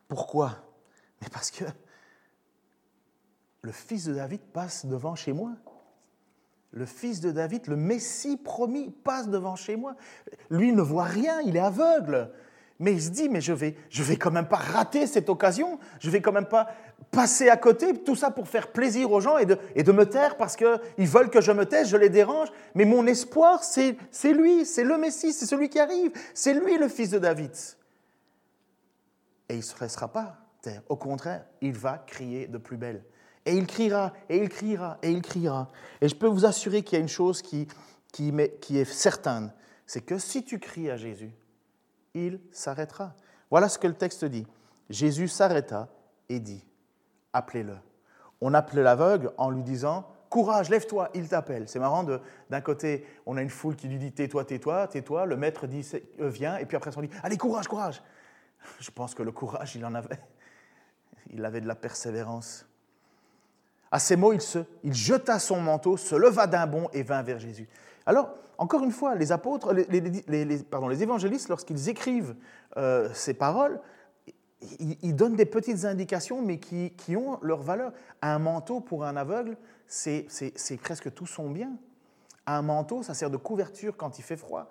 Pourquoi? 0.08 0.69
Mais 1.20 1.28
parce 1.30 1.50
que 1.50 1.64
le 3.62 3.72
fils 3.72 4.04
de 4.04 4.14
David 4.14 4.40
passe 4.40 4.86
devant 4.86 5.14
chez 5.14 5.32
moi. 5.32 5.52
Le 6.72 6.86
fils 6.86 7.20
de 7.20 7.30
David, 7.30 7.66
le 7.66 7.76
Messie 7.76 8.36
promis, 8.36 8.90
passe 8.90 9.28
devant 9.28 9.56
chez 9.56 9.76
moi. 9.76 9.96
Lui 10.50 10.72
ne 10.72 10.82
voit 10.82 11.04
rien, 11.04 11.40
il 11.40 11.56
est 11.56 11.60
aveugle. 11.60 12.30
Mais 12.78 12.92
il 12.92 13.02
se 13.02 13.10
dit, 13.10 13.28
mais 13.28 13.42
je 13.42 13.52
vais, 13.52 13.76
je 13.90 14.02
vais 14.02 14.16
quand 14.16 14.30
même 14.30 14.48
pas 14.48 14.56
rater 14.56 15.06
cette 15.06 15.28
occasion. 15.28 15.78
Je 15.98 16.08
vais 16.08 16.22
quand 16.22 16.32
même 16.32 16.46
pas 16.46 16.68
passer 17.10 17.50
à 17.50 17.56
côté, 17.56 17.92
tout 18.02 18.14
ça 18.14 18.30
pour 18.30 18.48
faire 18.48 18.72
plaisir 18.72 19.12
aux 19.12 19.20
gens 19.20 19.36
et 19.36 19.44
de, 19.44 19.58
et 19.74 19.82
de 19.82 19.92
me 19.92 20.08
taire 20.08 20.36
parce 20.36 20.56
qu'ils 20.56 21.06
veulent 21.06 21.28
que 21.28 21.42
je 21.42 21.52
me 21.52 21.66
taise, 21.66 21.88
je 21.88 21.96
les 21.96 22.08
dérange. 22.08 22.48
Mais 22.74 22.86
mon 22.86 23.06
espoir, 23.06 23.64
c'est 23.64 23.98
lui, 24.24 24.64
c'est 24.64 24.84
le 24.84 24.96
Messie, 24.96 25.32
c'est 25.32 25.46
celui 25.46 25.68
qui 25.68 25.80
arrive, 25.80 26.12
c'est 26.32 26.54
lui 26.54 26.78
le 26.78 26.88
fils 26.88 27.10
de 27.10 27.18
David. 27.18 27.50
Et 29.48 29.54
il 29.54 29.58
ne 29.58 29.62
se 29.62 29.78
laissera 29.80 30.08
pas 30.08 30.38
Au 30.88 30.96
contraire, 30.96 31.44
il 31.60 31.72
va 31.72 31.98
crier 31.98 32.46
de 32.46 32.58
plus 32.58 32.76
belle. 32.76 33.04
Et 33.46 33.56
il 33.56 33.66
criera, 33.66 34.12
et 34.28 34.36
il 34.36 34.48
criera, 34.48 34.98
et 35.02 35.10
il 35.10 35.22
criera. 35.22 35.68
Et 36.00 36.08
je 36.08 36.14
peux 36.14 36.26
vous 36.26 36.44
assurer 36.44 36.82
qu'il 36.82 36.98
y 36.98 37.00
a 37.00 37.02
une 37.02 37.08
chose 37.08 37.40
qui, 37.42 37.66
qui, 38.12 38.32
qui 38.60 38.78
est 38.78 38.84
certaine, 38.84 39.52
c'est 39.86 40.02
que 40.02 40.18
si 40.18 40.44
tu 40.44 40.58
cries 40.58 40.90
à 40.90 40.96
Jésus, 40.96 41.32
il 42.14 42.40
s'arrêtera. 42.52 43.14
Voilà 43.50 43.68
ce 43.68 43.78
que 43.78 43.86
le 43.86 43.94
texte 43.94 44.24
dit. 44.24 44.46
Jésus 44.88 45.28
s'arrêta 45.28 45.88
et 46.28 46.38
dit, 46.38 46.64
appelez-le. 47.32 47.76
On 48.40 48.54
appelait 48.54 48.82
l'aveugle 48.82 49.32
en 49.36 49.50
lui 49.50 49.62
disant, 49.62 50.06
courage, 50.28 50.70
lève-toi, 50.70 51.10
il 51.14 51.28
t'appelle. 51.28 51.68
C'est 51.68 51.78
marrant, 51.78 52.04
d'un 52.04 52.60
côté, 52.60 53.06
on 53.26 53.36
a 53.36 53.42
une 53.42 53.50
foule 53.50 53.76
qui 53.76 53.88
lui 53.88 53.98
dit, 53.98 54.12
tais-toi, 54.12 54.44
tais-toi, 54.44 54.88
tais-toi. 54.88 55.26
Le 55.26 55.36
maître 55.36 55.66
dit, 55.66 55.86
euh, 56.20 56.28
viens, 56.28 56.56
et 56.56 56.66
puis 56.66 56.76
après, 56.76 56.96
on 56.96 57.02
dit, 57.02 57.10
allez, 57.22 57.36
courage, 57.36 57.68
courage. 57.68 58.02
Je 58.78 58.90
pense 58.90 59.14
que 59.14 59.22
le 59.22 59.32
courage, 59.32 59.74
il 59.76 59.84
en 59.84 59.94
avait. 59.94 60.20
Il 61.30 61.44
avait 61.44 61.60
de 61.60 61.68
la 61.68 61.74
persévérance. 61.74 62.66
À 63.90 63.98
ces 63.98 64.16
mots, 64.16 64.32
il, 64.32 64.40
se, 64.40 64.60
il 64.84 64.94
jeta 64.94 65.38
son 65.38 65.60
manteau, 65.60 65.96
se 65.96 66.14
leva 66.14 66.46
d'un 66.46 66.66
bond 66.66 66.88
et 66.92 67.02
vint 67.02 67.22
vers 67.22 67.40
Jésus. 67.40 67.68
Alors, 68.06 68.34
encore 68.58 68.84
une 68.84 68.92
fois, 68.92 69.14
les 69.14 69.32
apôtres, 69.32 69.72
les, 69.72 70.58
pardon, 70.58 70.88
les 70.88 71.02
évangélistes, 71.02 71.48
lorsqu'ils 71.48 71.88
écrivent 71.88 72.36
euh, 72.76 73.08
ces 73.14 73.34
paroles, 73.34 73.80
ils, 74.78 75.16
donnent 75.16 75.36
des 75.36 75.46
petites 75.46 75.86
indications, 75.86 76.42
mais 76.42 76.58
qui, 76.58 76.90
qui, 76.90 77.16
ont 77.16 77.38
leur 77.42 77.62
valeur. 77.62 77.92
Un 78.20 78.38
manteau 78.38 78.80
pour 78.80 79.04
un 79.04 79.16
aveugle, 79.16 79.56
c'est 79.86 80.26
presque 80.82 81.12
tout 81.14 81.26
son 81.26 81.50
bien. 81.50 81.72
Un 82.46 82.62
manteau, 82.62 83.02
ça 83.02 83.14
sert 83.14 83.30
de 83.30 83.38
couverture 83.38 83.96
quand 83.96 84.18
il 84.18 84.22
fait 84.22 84.36
froid. 84.36 84.70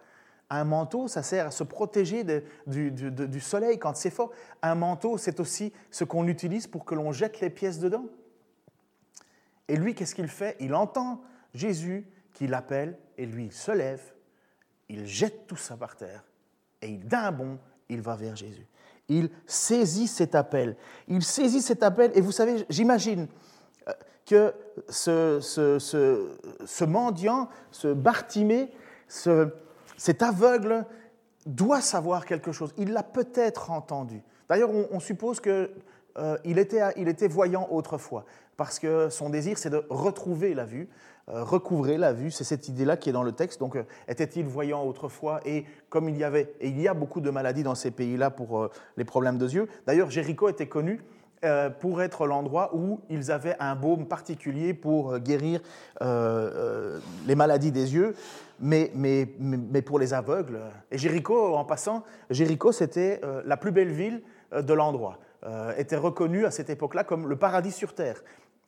Un 0.49 0.63
manteau, 0.63 1.07
ça 1.07 1.21
sert 1.21 1.47
à 1.47 1.51
se 1.51 1.63
protéger 1.63 2.23
du, 2.65 2.91
du, 2.91 3.39
soleil 3.39 3.77
quand 3.77 3.95
c'est 3.95 4.09
fort. 4.09 4.31
Un 4.63 4.75
manteau, 4.75 5.17
c'est 5.17 5.39
aussi 5.39 5.71
ce 5.91 6.03
qu'on 6.03 6.27
utilise 6.27 6.65
pour 6.65 6.85
que 6.85 6.95
l'on 6.95 7.11
jette 7.11 7.39
les 7.39 7.51
pièces 7.51 7.79
dedans. 7.79 8.05
Et 9.67 9.75
lui, 9.75 9.93
qu'est-ce 9.93 10.15
qu'il 10.15 10.27
fait? 10.27 10.57
Il 10.59 10.73
entend 10.73 11.21
Jésus 11.53 12.07
qui 12.33 12.47
l'appelle 12.47 12.97
et 13.17 13.27
lui, 13.27 13.45
il 13.45 13.51
se 13.51 13.71
lève, 13.71 14.01
il 14.87 15.05
jette 15.05 15.45
tout 15.45 15.55
ça 15.55 15.77
par 15.77 15.95
terre 15.95 16.23
et 16.81 16.97
d'un 16.97 17.31
bond, 17.31 17.59
il 17.89 18.01
va 18.01 18.15
vers 18.15 18.35
Jésus. 18.35 18.67
Il 19.07 19.29
saisit 19.45 20.07
cet 20.07 20.35
appel. 20.35 20.75
Il 21.07 21.23
saisit 21.23 21.61
cet 21.61 21.83
appel 21.83 22.11
et 22.15 22.21
vous 22.21 22.31
savez, 22.31 22.65
j'imagine 22.69 23.27
euh, 23.87 23.93
que 24.25 24.53
ce, 24.87 25.39
ce, 25.41 26.83
mendiant, 26.85 27.49
ce 27.71 27.87
Bartimée, 27.93 28.71
ce, 29.07 29.49
cet 29.99 30.23
aveugle 30.23 30.85
doit 31.45 31.81
savoir 31.81 32.25
quelque 32.25 32.53
chose. 32.53 32.73
Il 32.77 32.93
l'a 32.93 33.03
peut-être 33.03 33.69
entendu. 33.69 34.23
D'ailleurs, 34.47 34.69
on, 34.91 34.99
suppose 34.99 35.41
qu'il 35.41 35.69
euh, 36.17 36.37
était, 36.45 36.81
il 36.95 37.09
était 37.09 37.27
voyant 37.27 37.67
autrefois, 37.69 38.25
parce 38.55 38.79
que 38.79 39.09
son 39.09 39.29
désir, 39.29 39.57
c'est 39.57 39.69
de 39.69 39.85
retrouver 39.89 40.53
la 40.53 40.65
vue. 40.65 40.89
Euh, 41.27 41.43
recouvrer 41.43 41.97
la 41.97 42.13
vue. 42.13 42.31
C'est 42.31 42.43
cette 42.43 42.69
idée-là 42.69 42.97
qui 42.97 43.09
est 43.09 43.13
dans 43.13 43.23
le 43.23 43.33
texte. 43.33 43.59
Donc, 43.59 43.75
euh, 43.75 43.83
était-il 44.07 44.45
voyant 44.45 44.83
autrefois? 44.83 45.41
Et 45.45 45.65
comme 45.89 46.09
il 46.09 46.17
y 46.17 46.23
avait, 46.23 46.55
et 46.59 46.69
il 46.69 46.81
y 46.81 46.87
a 46.87 46.95
beaucoup 46.95 47.21
de 47.21 47.29
maladies 47.29 47.61
dans 47.61 47.75
ces 47.75 47.91
pays-là 47.91 48.31
pour 48.31 48.69
les 48.97 49.05
problèmes 49.05 49.37
de 49.37 49.47
yeux. 49.47 49.67
D'ailleurs, 49.85 50.09
Jéricho 50.09 50.49
était 50.49 50.67
connu 50.67 51.03
pour 51.79 52.01
être 52.01 52.27
l'endroit 52.27 52.75
où 52.75 52.99
ils 53.09 53.31
avaient 53.31 53.55
un 53.59 53.75
baume 53.75 54.05
particulier 54.05 54.73
pour 54.73 55.19
guérir 55.19 55.61
les 56.01 57.35
maladies 57.35 57.71
des 57.71 57.93
yeux, 57.93 58.13
mais, 58.59 58.91
mais, 58.93 59.27
mais, 59.39 59.81
pour 59.81 59.99
les 59.99 60.13
aveugles. 60.13 60.59
Et 60.91 60.97
Jéricho, 60.97 61.55
en 61.55 61.63
passant, 61.63 62.03
Jéricho, 62.29 62.71
c'était 62.73 63.21
la 63.45 63.55
plus 63.55 63.71
belle 63.71 63.91
ville 63.91 64.21
de 64.51 64.73
l'endroit. 64.73 65.17
était 65.77 65.95
reconnu 65.95 66.45
à 66.45 66.51
cette 66.51 66.69
époque-là 66.69 67.05
comme 67.05 67.29
le 67.29 67.37
paradis 67.37 67.71
sur 67.71 67.93
terre 67.93 68.21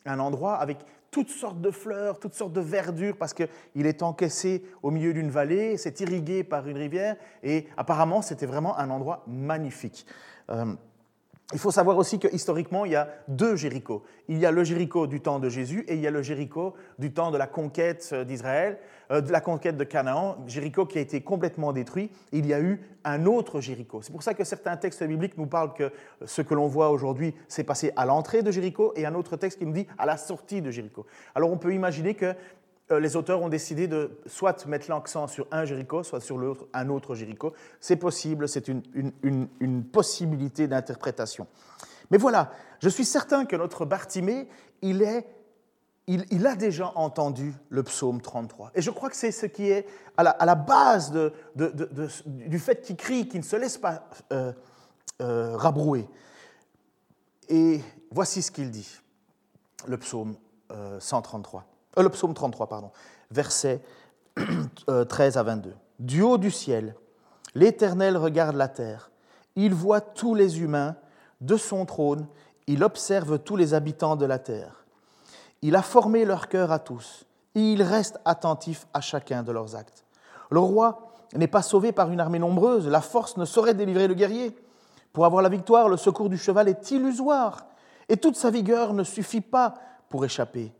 un 0.05 0.19
endroit 0.19 0.55
avec 0.55 0.77
toutes 1.11 1.29
sortes 1.29 1.59
de 1.59 1.71
fleurs, 1.71 2.19
toutes 2.19 2.33
sortes 2.33 2.53
de 2.53 2.61
verdure, 2.61 3.17
parce 3.17 3.33
qu'il 3.33 3.85
est 3.85 4.01
encaissé 4.01 4.63
au 4.81 4.91
milieu 4.91 5.13
d'une 5.13 5.29
vallée, 5.29 5.77
c'est 5.77 5.99
irrigué 5.99 6.43
par 6.43 6.67
une 6.67 6.77
rivière, 6.77 7.17
et 7.43 7.67
apparemment 7.75 8.21
c'était 8.21 8.45
vraiment 8.45 8.77
un 8.77 8.89
endroit 8.89 9.23
magnifique. 9.27 10.05
Euh, 10.49 10.73
Il 11.53 11.59
faut 11.59 11.71
savoir 11.71 11.97
aussi 11.97 12.17
que 12.17 12.27
historiquement, 12.33 12.85
il 12.85 12.93
y 12.93 12.95
a 12.95 13.09
deux 13.27 13.55
Jéricho. 13.55 14.03
Il 14.29 14.37
y 14.37 14.45
a 14.45 14.51
le 14.51 14.63
Jéricho 14.63 15.07
du 15.07 15.19
temps 15.19 15.39
de 15.39 15.49
Jésus 15.49 15.83
et 15.87 15.95
il 15.95 16.01
y 16.01 16.07
a 16.07 16.11
le 16.11 16.21
Jéricho 16.21 16.73
du 16.97 17.11
temps 17.11 17.31
de 17.31 17.37
la 17.37 17.47
conquête 17.47 18.09
euh, 18.13 18.23
d'Israël, 18.23 18.77
euh, 19.11 19.19
de 19.19 19.31
la 19.31 19.41
conquête 19.41 19.75
de 19.75 19.83
Canaan, 19.83 20.37
Jéricho 20.47 20.85
qui 20.85 20.97
a 20.97 21.01
été 21.01 21.21
complètement 21.21 21.73
détruit. 21.73 22.09
Il 22.31 22.45
y 22.45 22.53
a 22.53 22.61
eu 22.61 22.79
un 23.03 23.25
autre 23.25 23.59
Jéricho. 23.59 24.01
C'est 24.01 24.11
pour 24.11 24.23
ça 24.23 24.33
que 24.33 24.43
certains 24.43 24.77
textes 24.77 25.03
bibliques 25.03 25.37
nous 25.37 25.47
parlent 25.47 25.73
que 25.73 25.91
ce 26.25 26.41
que 26.41 26.53
l'on 26.53 26.67
voit 26.67 26.89
aujourd'hui 26.89 27.33
s'est 27.47 27.63
passé 27.63 27.91
à 27.95 28.05
l'entrée 28.05 28.43
de 28.43 28.51
Jéricho 28.51 28.93
et 28.95 29.05
un 29.05 29.15
autre 29.15 29.35
texte 29.35 29.59
qui 29.59 29.65
nous 29.65 29.73
dit 29.73 29.87
à 29.97 30.05
la 30.05 30.17
sortie 30.17 30.61
de 30.61 30.71
Jéricho. 30.71 31.05
Alors 31.35 31.51
on 31.51 31.57
peut 31.57 31.73
imaginer 31.73 32.13
que 32.13 32.25
euh, 32.25 32.33
les 32.99 33.15
auteurs 33.15 33.41
ont 33.41 33.49
décidé 33.49 33.87
de 33.87 34.19
soit 34.25 34.65
mettre 34.65 34.89
l'accent 34.89 35.27
sur 35.27 35.47
un 35.51 35.65
Jéricho, 35.65 36.03
soit 36.03 36.19
sur 36.19 36.39
un 36.73 36.89
autre 36.89 37.15
Jéricho. 37.15 37.53
C'est 37.79 37.95
possible, 37.95 38.47
c'est 38.47 38.67
une, 38.67 39.83
possibilité 39.91 40.67
d'interprétation. 40.67 41.47
Mais 42.09 42.17
voilà, 42.17 42.51
je 42.79 42.89
suis 42.89 43.05
certain 43.05 43.45
que 43.45 43.55
notre 43.55 43.85
Bartimée, 43.85 44.47
il, 44.81 45.01
est, 45.01 45.25
il, 46.07 46.45
a 46.45 46.55
déjà 46.55 46.91
entendu 46.95 47.53
le 47.69 47.83
psaume 47.83 48.21
33. 48.21 48.71
Et 48.75 48.81
je 48.81 48.91
crois 48.91 49.09
que 49.09 49.15
c'est 49.15 49.31
ce 49.31 49.45
qui 49.45 49.69
est 49.69 49.85
à 50.17 50.23
la, 50.23 50.55
base 50.55 51.11
du 51.55 52.59
fait 52.59 52.81
qu'il 52.81 52.97
crie, 52.97 53.27
qu'il 53.27 53.39
ne 53.39 53.45
se 53.45 53.55
laisse 53.55 53.77
pas 53.77 54.07
euh, 54.33 54.51
euh, 55.21 55.55
rabrouer. 55.55 56.07
Et 57.47 57.81
voici 58.11 58.41
ce 58.41 58.51
qu'il 58.51 58.71
dit, 58.71 58.99
le 59.87 59.97
psaume 59.97 60.35
133. 60.99 61.70
Euh, 61.97 62.03
le 62.03 62.09
psaume 62.09 62.33
33, 62.33 62.67
pardon, 62.67 62.91
versets 63.29 63.81
13 65.09 65.37
à 65.37 65.43
22. 65.43 65.73
Du 65.99 66.21
haut 66.21 66.37
du 66.37 66.51
ciel, 66.51 66.95
l'Éternel 67.55 68.17
regarde 68.17 68.55
la 68.55 68.67
terre. 68.67 69.11
Il 69.55 69.73
voit 69.73 70.01
tous 70.01 70.33
les 70.35 70.61
humains 70.61 70.95
de 71.41 71.57
son 71.57 71.85
trône. 71.85 72.27
Il 72.67 72.83
observe 72.83 73.39
tous 73.39 73.55
les 73.55 73.73
habitants 73.73 74.15
de 74.15 74.25
la 74.25 74.39
terre. 74.39 74.85
Il 75.61 75.75
a 75.75 75.81
formé 75.81 76.25
leur 76.25 76.47
cœur 76.47 76.71
à 76.71 76.79
tous. 76.79 77.25
Et 77.53 77.73
il 77.73 77.83
reste 77.83 78.19
attentif 78.23 78.87
à 78.93 79.01
chacun 79.01 79.43
de 79.43 79.51
leurs 79.51 79.75
actes. 79.75 80.05
Le 80.49 80.59
roi 80.59 81.13
n'est 81.35 81.47
pas 81.47 81.61
sauvé 81.61 81.91
par 81.91 82.09
une 82.11 82.21
armée 82.21 82.39
nombreuse. 82.39 82.87
La 82.87 83.01
force 83.01 83.35
ne 83.35 83.45
saurait 83.45 83.73
délivrer 83.73 84.07
le 84.07 84.13
guerrier. 84.13 84.55
Pour 85.11 85.25
avoir 85.25 85.41
la 85.41 85.49
victoire, 85.49 85.89
le 85.89 85.97
secours 85.97 86.29
du 86.29 86.37
cheval 86.37 86.69
est 86.69 86.91
illusoire. 86.91 87.65
Et 88.07 88.15
toute 88.17 88.37
sa 88.37 88.49
vigueur 88.49 88.93
ne 88.93 89.03
suffit 89.03 89.41
pas 89.41 89.75
pour 90.09 90.23
échapper 90.23 90.73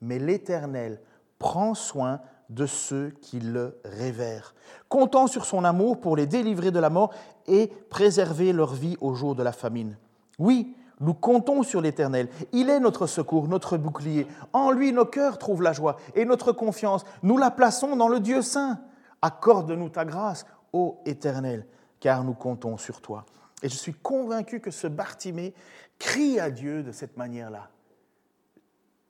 mais 0.00 0.18
l'Éternel 0.18 1.00
prend 1.38 1.74
soin 1.74 2.20
de 2.48 2.66
ceux 2.66 3.12
qui 3.20 3.40
le 3.40 3.80
révèrent, 3.84 4.54
comptant 4.88 5.26
sur 5.26 5.44
son 5.44 5.64
amour 5.64 6.00
pour 6.00 6.16
les 6.16 6.26
délivrer 6.26 6.70
de 6.70 6.78
la 6.78 6.90
mort 6.90 7.12
et 7.46 7.68
préserver 7.90 8.52
leur 8.52 8.74
vie 8.74 8.96
au 9.00 9.14
jour 9.14 9.34
de 9.34 9.42
la 9.42 9.52
famine. 9.52 9.96
Oui, 10.38 10.76
nous 11.00 11.14
comptons 11.14 11.62
sur 11.62 11.80
l'Éternel. 11.80 12.28
Il 12.52 12.70
est 12.70 12.80
notre 12.80 13.06
secours, 13.06 13.48
notre 13.48 13.76
bouclier. 13.76 14.26
En 14.52 14.70
lui, 14.70 14.92
nos 14.92 15.04
cœurs 15.04 15.38
trouvent 15.38 15.62
la 15.62 15.72
joie 15.72 15.96
et 16.14 16.24
notre 16.24 16.52
confiance. 16.52 17.04
Nous 17.22 17.36
la 17.36 17.50
plaçons 17.50 17.96
dans 17.96 18.08
le 18.08 18.20
Dieu 18.20 18.42
saint. 18.42 18.80
Accorde-nous 19.22 19.90
ta 19.90 20.04
grâce, 20.04 20.46
ô 20.72 21.00
Éternel, 21.04 21.66
car 22.00 22.24
nous 22.24 22.34
comptons 22.34 22.76
sur 22.76 23.00
toi. 23.00 23.24
Et 23.62 23.68
je 23.68 23.74
suis 23.74 23.94
convaincu 23.94 24.60
que 24.60 24.70
ce 24.70 24.86
Bartimée 24.86 25.54
crie 25.98 26.38
à 26.38 26.50
Dieu 26.50 26.82
de 26.82 26.92
cette 26.92 27.16
manière-là 27.16 27.70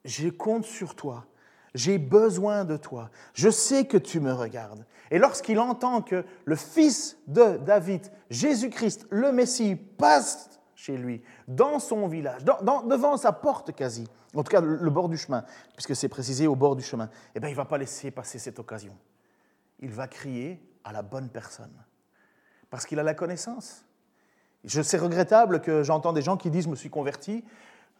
je 0.07 0.29
compte 0.29 0.65
sur 0.65 0.95
toi. 0.95 1.25
J'ai 1.75 1.99
besoin 1.99 2.65
de 2.65 2.77
toi. 2.77 3.11
Je 3.33 3.49
sais 3.49 3.85
que 3.85 3.97
tu 3.97 4.19
me 4.19 4.33
regardes. 4.33 4.85
Et 5.11 5.19
lorsqu'il 5.19 5.59
entend 5.59 6.01
que 6.01 6.25
le 6.45 6.55
fils 6.55 7.17
de 7.27 7.57
David, 7.57 8.01
Jésus-Christ, 8.29 9.05
le 9.11 9.31
Messie, 9.31 9.75
passe 9.75 10.59
chez 10.75 10.97
lui, 10.97 11.21
dans 11.47 11.79
son 11.79 12.07
village, 12.07 12.43
devant 12.45 13.17
sa 13.17 13.31
porte 13.31 13.75
quasi, 13.75 14.07
en 14.35 14.43
tout 14.43 14.51
cas 14.51 14.61
le, 14.61 14.89
bord 14.89 15.09
du 15.09 15.17
chemin, 15.17 15.43
puisque 15.73 15.95
c'est 15.95 16.07
précisé 16.07 16.47
au 16.47 16.55
bord 16.55 16.75
du 16.75 16.83
chemin, 16.83 17.09
eh 17.35 17.39
bien, 17.39 17.49
il 17.49 17.53
ne 17.53 17.57
va 17.57 17.65
pas 17.65 17.77
laisser 17.77 18.11
passer 18.11 18.39
cette 18.39 18.59
occasion. 18.59 18.95
Il 19.79 19.91
va 19.91 20.07
crier 20.07 20.61
à 20.83 20.93
la 20.93 21.01
bonne 21.01 21.29
personne, 21.29 21.73
parce 22.69 22.85
qu'il 22.85 22.99
a 22.99 23.03
la 23.03 23.13
connaissance. 23.13 23.85
Je 24.63 24.81
C'est 24.81 24.97
regrettable 24.97 25.61
que 25.61 25.83
j'entends 25.83 26.13
des 26.13 26.21
gens 26.21 26.37
qui 26.37 26.49
disent, 26.49 26.65
je 26.65 26.69
me 26.69 26.75
suis 26.75 26.89
converti, 26.89 27.43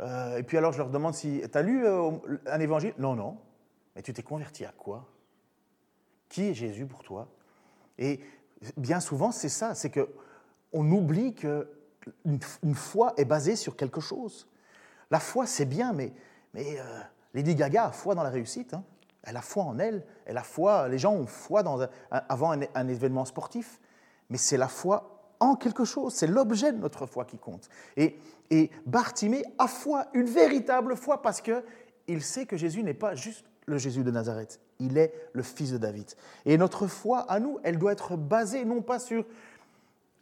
euh, 0.01 0.37
et 0.37 0.43
puis 0.43 0.57
alors 0.57 0.71
je 0.71 0.77
leur 0.77 0.89
demande 0.89 1.13
si, 1.13 1.41
tu 1.51 1.57
as 1.57 1.61
lu 1.61 1.85
euh, 1.85 2.11
un 2.45 2.59
évangile? 2.59 2.93
Non, 2.97 3.15
non. 3.15 3.37
Mais 3.95 4.01
tu 4.01 4.13
t'es 4.13 4.23
converti 4.23 4.65
à 4.65 4.71
quoi? 4.71 5.07
Qui 6.29 6.49
est 6.49 6.53
Jésus 6.53 6.85
pour 6.85 7.03
toi? 7.03 7.27
Et 7.97 8.19
bien 8.75 8.99
souvent, 8.99 9.31
c'est 9.31 9.49
ça, 9.49 9.73
c'est 9.73 9.89
qu'on 9.89 10.91
oublie 10.91 11.33
qu'une 11.33 11.65
une 12.63 12.75
foi 12.75 13.13
est 13.17 13.25
basée 13.25 13.55
sur 13.55 13.75
quelque 13.75 14.01
chose. 14.01 14.47
La 15.09 15.19
foi, 15.19 15.47
c'est 15.47 15.65
bien, 15.65 15.93
mais, 15.93 16.13
euh, 16.55 17.01
Lady 17.33 17.55
Gaga 17.55 17.85
a 17.85 17.91
foi 17.91 18.13
dans 18.13 18.23
la 18.23 18.29
réussite. 18.29 18.73
Hein. 18.73 18.83
Elle 19.23 19.37
a 19.37 19.41
foi 19.41 19.63
en 19.63 19.79
elle. 19.79 20.05
Elle 20.25 20.37
a 20.37 20.43
foi, 20.43 20.87
les 20.89 20.97
gens 20.97 21.13
ont 21.13 21.27
foi 21.27 21.63
dans 21.63 21.87
avant 22.11 22.51
un 22.51 22.87
événement 22.87 23.25
sportif. 23.25 23.79
Mais 24.29 24.37
c'est 24.37 24.57
la 24.57 24.67
foi 24.67 25.16
en 25.39 25.55
quelque 25.55 25.85
chose. 25.85 26.13
C'est 26.13 26.27
l'objet 26.27 26.71
de 26.71 26.77
notre 26.77 27.05
foi 27.05 27.25
qui 27.25 27.37
compte. 27.37 27.69
Et, 27.95 28.17
et 28.49 28.69
Bartimée 28.85 29.43
a 29.57 29.67
foi, 29.67 30.07
une 30.13 30.27
véritable 30.27 30.95
foi, 30.95 31.21
parce 31.21 31.41
qu'il 31.41 32.21
sait 32.21 32.45
que 32.45 32.57
Jésus 32.57 32.83
n'est 32.83 32.93
pas 32.93 33.15
juste 33.15 33.45
le 33.67 33.77
Jésus 33.77 34.03
de 34.03 34.11
Nazareth, 34.11 34.61
il 34.79 34.97
est 34.97 35.13
le 35.33 35.43
fils 35.43 35.71
de 35.71 35.77
David. 35.77 36.09
Et 36.45 36.57
notre 36.57 36.87
foi 36.87 37.19
à 37.29 37.39
nous, 37.39 37.59
elle 37.63 37.77
doit 37.77 37.91
être 37.91 38.15
basée 38.15 38.63
non 38.63 38.81
pas 38.81 38.97
sur 38.97 39.25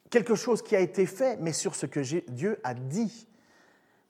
quelque 0.10 0.36
chose 0.36 0.62
qui 0.62 0.76
a 0.76 0.80
été 0.80 1.06
fait, 1.06 1.38
mais 1.38 1.54
sur 1.54 1.76
ce 1.76 1.86
que 1.86 2.00
Dieu 2.32 2.60
a 2.64 2.74
dit. 2.74 3.28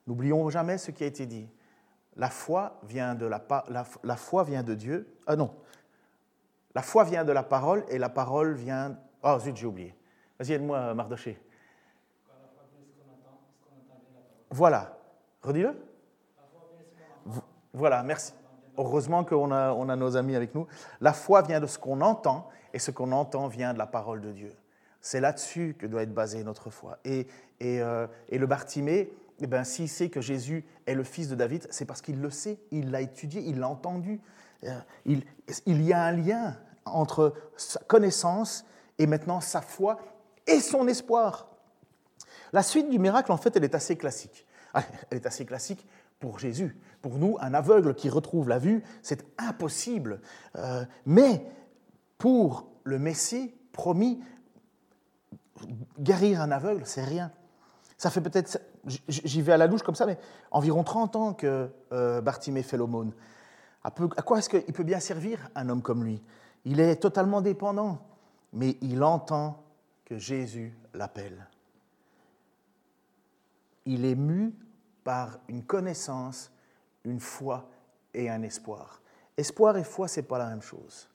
N'oublions 0.08 0.50
jamais 0.50 0.78
ce 0.78 0.92
qui 0.92 1.04
a 1.04 1.08
été 1.08 1.26
dit. 1.26 1.50
La 2.16 2.30
foi 2.30 2.80
vient 2.84 3.14
de 3.14 3.26
la, 3.26 3.44
la, 4.04 4.16
foi 4.16 4.46
vient 4.46 4.64
de 4.64 4.74
Dieu. 4.74 5.14
Ah 5.28 5.36
non. 5.36 5.54
La 6.74 6.82
foi 6.82 7.04
vient 7.04 7.26
de 7.26 7.32
la 7.34 7.44
parole 7.44 7.84
et 7.90 7.98
la 7.98 8.10
parole 8.10 8.54
vient. 8.54 8.98
Oh 9.22 9.38
zut, 9.40 9.58
j'ai 9.58 9.66
oublié. 9.66 9.94
Vas-y, 10.40 10.54
aide-moi, 10.54 10.94
Mardoché. 10.94 11.40
Voilà. 14.50 14.98
Redis-le. 15.42 15.76
Voilà, 17.74 18.04
merci. 18.04 18.34
Heureusement 18.78 19.24
qu'on 19.24 19.52
a, 19.52 19.72
on 19.74 19.90
a 19.90 19.96
nos 19.96 20.18
amis 20.18 20.36
avec 20.36 20.56
nous. 20.56 20.68
La 21.02 21.14
foi 21.14 21.42
vient 21.42 21.60
de 21.60 21.68
ce 21.68 21.78
qu'on 21.78 22.02
entend, 22.02 22.50
et 22.74 22.80
ce 22.80 22.92
qu'on 22.92 23.12
entend 23.14 23.48
vient 23.48 23.74
de 23.74 23.78
la 23.78 23.88
parole 23.88 24.22
de 24.22 24.32
Dieu. 24.32 24.54
C'est 25.00 25.22
là-dessus 25.22 25.76
que 25.80 25.86
doit 25.86 26.04
être 26.04 26.14
basée 26.14 26.44
notre 26.44 26.70
foi. 26.70 26.98
Et, 27.06 27.28
et, 27.60 27.82
euh, 27.82 28.08
et 28.28 28.38
le 28.38 28.48
Bartimée, 28.48 29.14
eh 29.40 29.48
ben, 29.48 29.64
s'il 29.64 29.88
sait 29.88 30.10
que 30.10 30.20
Jésus 30.20 30.66
est 30.86 30.96
le 30.96 31.04
fils 31.04 31.30
de 31.30 31.36
David, 31.36 31.68
c'est 31.70 31.86
parce 31.86 32.02
qu'il 32.02 32.20
le 32.20 32.30
sait, 32.30 32.58
il 32.72 32.92
l'a 32.92 33.02
étudié, 33.02 33.42
il 33.46 33.60
l'a 33.60 33.70
entendu. 33.70 34.20
Euh, 34.64 34.80
il, 35.06 35.24
il 35.66 35.84
y 35.84 35.94
a 35.94 36.04
un 36.04 36.12
lien 36.12 36.58
entre 36.86 37.34
sa 37.56 37.80
connaissance 37.82 38.66
et 38.98 39.08
maintenant 39.08 39.40
sa 39.42 39.62
foi 39.62 39.98
et 40.48 40.60
son 40.60 40.88
espoir. 40.88 41.48
La 42.54 42.64
suite 42.64 42.90
du 42.90 43.00
miracle, 43.00 43.32
en 43.32 43.38
fait, 43.38 43.56
elle 43.56 43.64
est 43.64 43.76
assez 43.76 43.98
classique. 43.98 44.46
Elle 45.10 45.18
est 45.18 45.26
assez 45.26 45.46
classique 45.46 45.86
pour 46.20 46.40
Jésus. 46.40 46.78
Pour 47.02 47.18
nous, 47.18 47.38
un 47.40 47.54
aveugle 47.54 47.96
qui 47.96 48.10
retrouve 48.10 48.50
la 48.50 48.60
vue, 48.60 48.84
c'est 49.02 49.26
impossible. 49.38 50.22
Euh, 50.56 50.84
mais 51.06 51.46
pour 52.18 52.68
le 52.84 53.00
Messie 53.00 53.54
promis, 53.72 54.22
guérir 56.00 56.42
un 56.42 56.52
aveugle, 56.52 56.84
c'est 56.86 57.04
rien. 57.04 57.32
Ça 57.98 58.10
fait 58.10 58.22
peut-être, 58.22 58.60
j'y 59.08 59.42
vais 59.42 59.54
à 59.54 59.58
la 59.58 59.68
louche 59.68 59.84
comme 59.84 59.96
ça, 59.96 60.06
mais 60.06 60.18
environ 60.52 60.84
30 60.84 61.16
ans 61.16 61.34
que 61.34 61.70
euh, 61.92 62.22
fait 62.64 62.78
l'aumône. 62.78 63.14
À 63.84 63.92
quoi 63.92 64.40
est-ce 64.40 64.50
qu'il 64.50 64.74
peut 64.74 64.84
bien 64.84 65.00
servir 65.00 65.50
un 65.56 65.70
homme 65.70 65.82
comme 65.82 66.04
lui? 66.04 66.22
Il 66.66 66.80
est 66.80 66.96
totalement 66.96 67.42
dépendant, 67.42 68.00
mais 68.52 68.78
il 68.82 69.04
entend 69.04 69.65
que 70.06 70.18
Jésus 70.18 70.74
l'appelle. 70.94 71.48
Il 73.86 74.06
est 74.06 74.16
mu 74.16 74.54
par 75.04 75.40
une 75.48 75.64
connaissance, 75.64 76.52
une 77.04 77.20
foi 77.20 77.70
et 78.14 78.30
un 78.30 78.42
espoir. 78.44 79.02
Espoir 79.38 79.78
et 79.78 79.84
foi, 79.84 80.08
ce 80.08 80.20
n'est 80.20 80.26
pas 80.26 80.38
la 80.38 80.50
même 80.50 80.62
chose. 80.62 81.10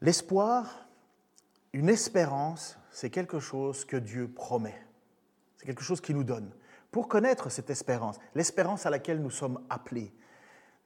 L'espoir, 0.00 0.86
une 1.72 1.88
espérance, 1.88 2.76
c'est 2.90 3.10
quelque 3.10 3.40
chose 3.40 3.84
que 3.84 3.96
Dieu 3.96 4.28
promet. 4.28 4.80
C'est 5.56 5.66
quelque 5.66 5.82
chose 5.82 6.00
qu'il 6.00 6.16
nous 6.16 6.24
donne. 6.24 6.52
Pour 6.90 7.08
connaître 7.08 7.48
cette 7.48 7.70
espérance, 7.70 8.18
l'espérance 8.34 8.84
à 8.84 8.90
laquelle 8.90 9.22
nous 9.22 9.30
sommes 9.30 9.64
appelés, 9.70 10.12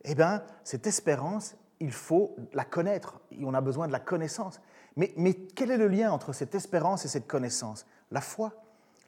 eh 0.05 0.15
bien, 0.15 0.45
cette 0.63 0.87
espérance, 0.87 1.57
il 1.81 1.93
faut 1.93 2.37
la 2.53 2.65
connaître. 2.65 3.21
On 3.41 3.55
a 3.55 3.61
besoin 3.61 3.89
de 3.89 3.93
la 3.93 4.01
connaissance. 4.01 4.61
Mais, 4.97 5.35
quel 5.55 5.71
est 5.71 5.77
le 5.77 5.89
lien 5.89 6.11
entre 6.11 6.33
cette 6.33 6.55
espérance 6.55 7.05
et 7.05 7.09
cette 7.09 7.27
connaissance? 7.27 7.87
La 8.11 8.21
foi, 8.21 8.53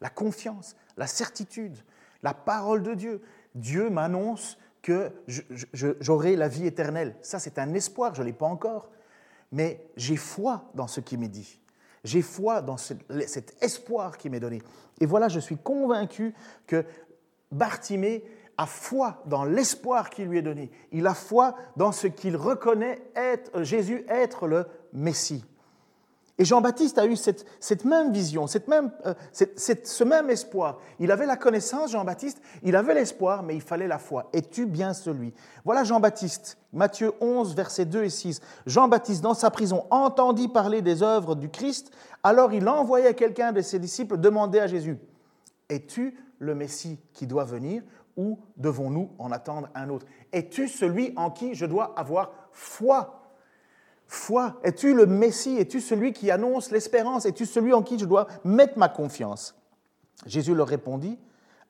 la 0.00 0.10
confiance, 0.10 0.76
la 0.96 1.06
certitude, 1.06 1.76
la 2.22 2.34
parole 2.34 2.82
de 2.82 2.94
Dieu. 2.94 3.22
Dieu 3.54 3.88
m'annonce 3.88 4.58
que 4.82 5.10
j'aurai 5.72 6.36
la 6.36 6.48
vie 6.48 6.66
éternelle. 6.66 7.16
Ça, 7.22 7.38
c'est 7.38 7.58
un 7.58 7.72
espoir, 7.74 8.14
je 8.14 8.22
ne 8.22 8.26
l'ai 8.26 8.32
pas 8.32 8.46
encore. 8.46 8.90
Mais 9.50 9.82
j'ai 9.96 10.16
foi 10.16 10.70
dans 10.74 10.88
ce 10.88 11.00
qui 11.00 11.16
m'est 11.16 11.28
dit. 11.28 11.58
j'ai 12.04 12.22
foi 12.22 12.62
dans 12.62 12.76
cet 12.76 13.56
espoir 13.62 14.18
qui 14.18 14.30
m'est 14.30 14.40
donné. 14.40 14.62
Et 15.00 15.06
voilà, 15.06 15.28
je 15.28 15.40
suis 15.40 15.56
convaincu 15.56 16.34
que 16.66 16.84
Bartimée 17.50 18.24
a 18.56 18.66
foi 18.66 19.22
dans 19.26 19.44
l'espoir 19.44 20.10
qui 20.10 20.24
lui 20.24 20.38
est 20.38 20.42
donné. 20.42 20.70
Il 20.92 21.06
a 21.06 21.14
foi 21.14 21.54
dans 21.76 21.92
ce 21.92 22.06
qu'il 22.06 22.36
reconnaît 22.36 23.00
être, 23.14 23.62
Jésus 23.62 24.04
être 24.08 24.46
le 24.46 24.66
Messie. 24.92 25.44
Et 26.40 26.44
Jean-Baptiste 26.44 26.98
a 26.98 27.06
eu 27.06 27.16
cette, 27.16 27.84
même 27.84 28.12
vision, 28.12 28.46
cette 28.46 28.68
même, 28.68 28.92
euh, 29.06 29.14
ce 29.32 30.04
même 30.04 30.30
espoir. 30.30 30.78
Il 31.00 31.10
avait 31.10 31.26
la 31.26 31.36
connaissance, 31.36 31.90
Jean-Baptiste, 31.90 32.40
il 32.62 32.76
avait 32.76 32.94
l'espoir, 32.94 33.42
mais 33.42 33.56
il 33.56 33.60
fallait 33.60 33.88
la 33.88 33.98
foi. 33.98 34.28
Es-tu 34.32 34.66
bien 34.66 34.94
celui? 34.94 35.34
Voilà 35.64 35.82
Jean-Baptiste, 35.82 36.58
Matthieu 36.72 37.12
11, 37.20 37.56
versets 37.56 37.86
2 37.86 38.04
et 38.04 38.10
6. 38.10 38.40
Jean-Baptiste, 38.66 39.20
dans 39.20 39.34
sa 39.34 39.50
prison, 39.50 39.84
entendit 39.90 40.46
parler 40.46 40.80
des 40.80 41.02
œuvres 41.02 41.34
du 41.34 41.48
Christ, 41.48 41.90
alors 42.22 42.52
il 42.52 42.68
envoya 42.68 43.14
quelqu'un 43.14 43.50
de 43.50 43.60
ses 43.60 43.80
disciples 43.80 44.16
demander 44.16 44.60
à 44.60 44.68
Jésus, 44.68 44.96
Es-tu 45.68 46.16
le 46.38 46.54
Messie 46.54 46.98
qui 47.12 47.26
doit 47.26 47.44
venir 47.44 47.82
ou 48.16 48.38
devons-nous 48.56 49.10
en 49.18 49.32
attendre 49.32 49.68
un 49.74 49.90
autre? 49.90 50.06
Es-tu 50.32 50.68
celui 50.68 51.12
en 51.16 51.30
qui 51.30 51.54
je 51.54 51.66
dois 51.66 51.98
avoir 51.98 52.30
foi? 52.52 53.17
Foi 54.08 54.58
Es-tu 54.64 54.94
le 54.94 55.06
Messie? 55.06 55.58
Es-tu 55.58 55.80
celui 55.80 56.12
qui 56.12 56.30
annonce 56.30 56.70
l'espérance? 56.72 57.26
Es-tu 57.26 57.46
celui 57.46 57.72
en 57.72 57.82
qui 57.82 57.98
je 57.98 58.06
dois 58.06 58.26
mettre 58.42 58.78
ma 58.78 58.88
confiance? 58.88 59.54
Jésus 60.26 60.54
leur 60.54 60.66
répondit, 60.66 61.18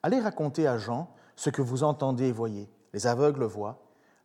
Allez 0.01 0.19
raconter 0.19 0.65
à 0.65 0.77
Jean 0.77 1.09
ce 1.35 1.49
que 1.49 1.61
vous 1.61 1.83
entendez 1.83 2.29
et 2.29 2.31
voyez. 2.31 2.69
Les 2.93 3.05
aveugles 3.05 3.43
voient, 3.43 3.79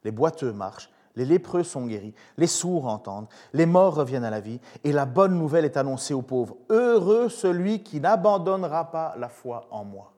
les 0.05 0.13
boiteux 0.13 0.53
marchent, 0.53 0.91
les 1.17 1.25
lépreux 1.25 1.63
sont 1.63 1.87
guéris, 1.87 2.15
les 2.37 2.47
sourds 2.47 2.87
entendent, 2.87 3.29
les 3.53 3.67
morts 3.67 3.95
reviennent 3.95 4.25
à 4.25 4.31
la 4.31 4.41
vie, 4.41 4.61
et 4.83 4.93
la 4.93 5.05
bonne 5.05 5.39
nouvelle 5.39 5.65
est 5.65 5.77
annoncée 5.77 6.15
aux 6.15 6.23
pauvres. 6.23 6.57
Heureux 6.71 7.29
celui 7.29 7.83
qui 7.83 8.01
n'abandonnera 8.01 8.91
pas 8.91 9.15
la 9.19 9.29
foi 9.29 9.67
en 9.71 9.85
moi. 9.85 10.13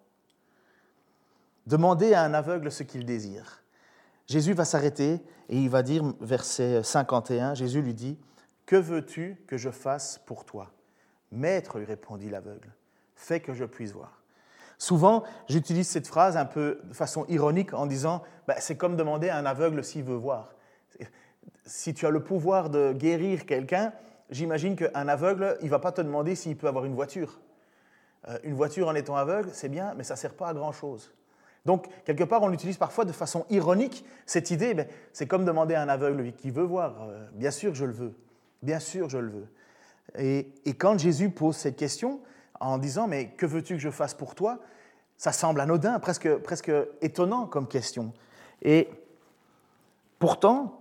Demandez 1.66 2.14
à 2.14 2.22
un 2.22 2.34
aveugle 2.34 2.70
ce 2.70 2.82
qu'il 2.82 3.04
désire. 3.04 3.62
Jésus 4.26 4.52
va 4.52 4.64
s'arrêter 4.64 5.20
et 5.48 5.58
il 5.58 5.70
va 5.70 5.82
dire, 5.82 6.02
verset 6.20 6.82
51, 6.82 7.54
Jésus 7.54 7.82
lui 7.82 7.94
dit, 7.94 8.18
Que 8.66 8.76
veux-tu 8.76 9.42
que 9.46 9.56
je 9.56 9.70
fasse 9.70 10.20
pour 10.26 10.44
toi? 10.44 10.72
Maître, 11.32 11.78
lui 11.78 11.86
répondit 11.86 12.30
l'aveugle, 12.30 12.72
fais 13.14 13.40
que 13.40 13.52
je 13.52 13.64
puisse 13.64 13.92
voir. 13.92 14.22
Souvent, 14.78 15.24
j'utilise 15.48 15.88
cette 15.88 16.06
phrase 16.06 16.36
un 16.36 16.44
peu 16.44 16.80
de 16.84 16.92
façon 16.92 17.24
ironique 17.28 17.72
en 17.72 17.86
disant, 17.86 18.22
bah, 18.46 18.56
c'est 18.58 18.76
comme 18.76 18.96
demander 18.96 19.28
à 19.28 19.38
un 19.38 19.46
aveugle 19.46 19.82
s'il 19.82 20.04
veut 20.04 20.16
voir. 20.16 20.54
Si 21.64 21.94
tu 21.94 22.06
as 22.06 22.10
le 22.10 22.22
pouvoir 22.22 22.68
de 22.70 22.92
guérir 22.92 23.46
quelqu'un, 23.46 23.92
j'imagine 24.30 24.76
qu'un 24.76 25.08
aveugle, 25.08 25.56
il 25.60 25.66
ne 25.66 25.70
va 25.70 25.78
pas 25.78 25.92
te 25.92 26.00
demander 26.00 26.34
s'il 26.34 26.56
peut 26.56 26.68
avoir 26.68 26.84
une 26.84 26.94
voiture. 26.94 27.40
Euh, 28.28 28.38
une 28.42 28.54
voiture 28.54 28.88
en 28.88 28.94
étant 28.94 29.16
aveugle, 29.16 29.50
c'est 29.52 29.68
bien, 29.68 29.94
mais 29.96 30.04
ça 30.04 30.14
ne 30.14 30.18
sert 30.18 30.34
pas 30.34 30.48
à 30.48 30.54
grand-chose. 30.54 31.12
Donc, 31.66 31.88
quelque 32.04 32.22
part, 32.22 32.44
on 32.44 32.52
utilise 32.52 32.76
parfois 32.76 33.04
de 33.04 33.12
façon 33.12 33.44
ironique 33.50 34.04
cette 34.24 34.52
idée, 34.52 34.86
c'est 35.12 35.26
comme 35.26 35.44
demander 35.44 35.74
à 35.74 35.82
un 35.82 35.88
aveugle 35.88 36.32
qui 36.32 36.52
veut 36.52 36.62
voir, 36.62 37.02
euh, 37.02 37.26
bien 37.32 37.50
sûr 37.50 37.74
je 37.74 37.84
le 37.84 37.92
veux, 37.92 38.14
bien 38.62 38.78
sûr 38.78 39.10
je 39.10 39.18
le 39.18 39.30
veux. 39.30 39.48
Et, 40.16 40.74
quand 40.78 40.96
Jésus 40.96 41.30
pose 41.30 41.56
cette 41.56 41.76
question 41.76 42.20
en 42.60 42.78
disant, 42.78 43.08
mais 43.08 43.30
que 43.30 43.46
veux-tu 43.46 43.74
que 43.74 43.80
je 43.80 43.90
fasse 43.90 44.14
pour 44.14 44.36
toi? 44.36 44.60
Ça 45.18 45.32
semble 45.32 45.60
anodin, 45.60 45.98
presque, 45.98 46.36
presque 46.36 46.70
étonnant 47.02 47.46
comme 47.46 47.66
question. 47.66 48.12
Et 48.62 48.88
pourtant, 50.20 50.80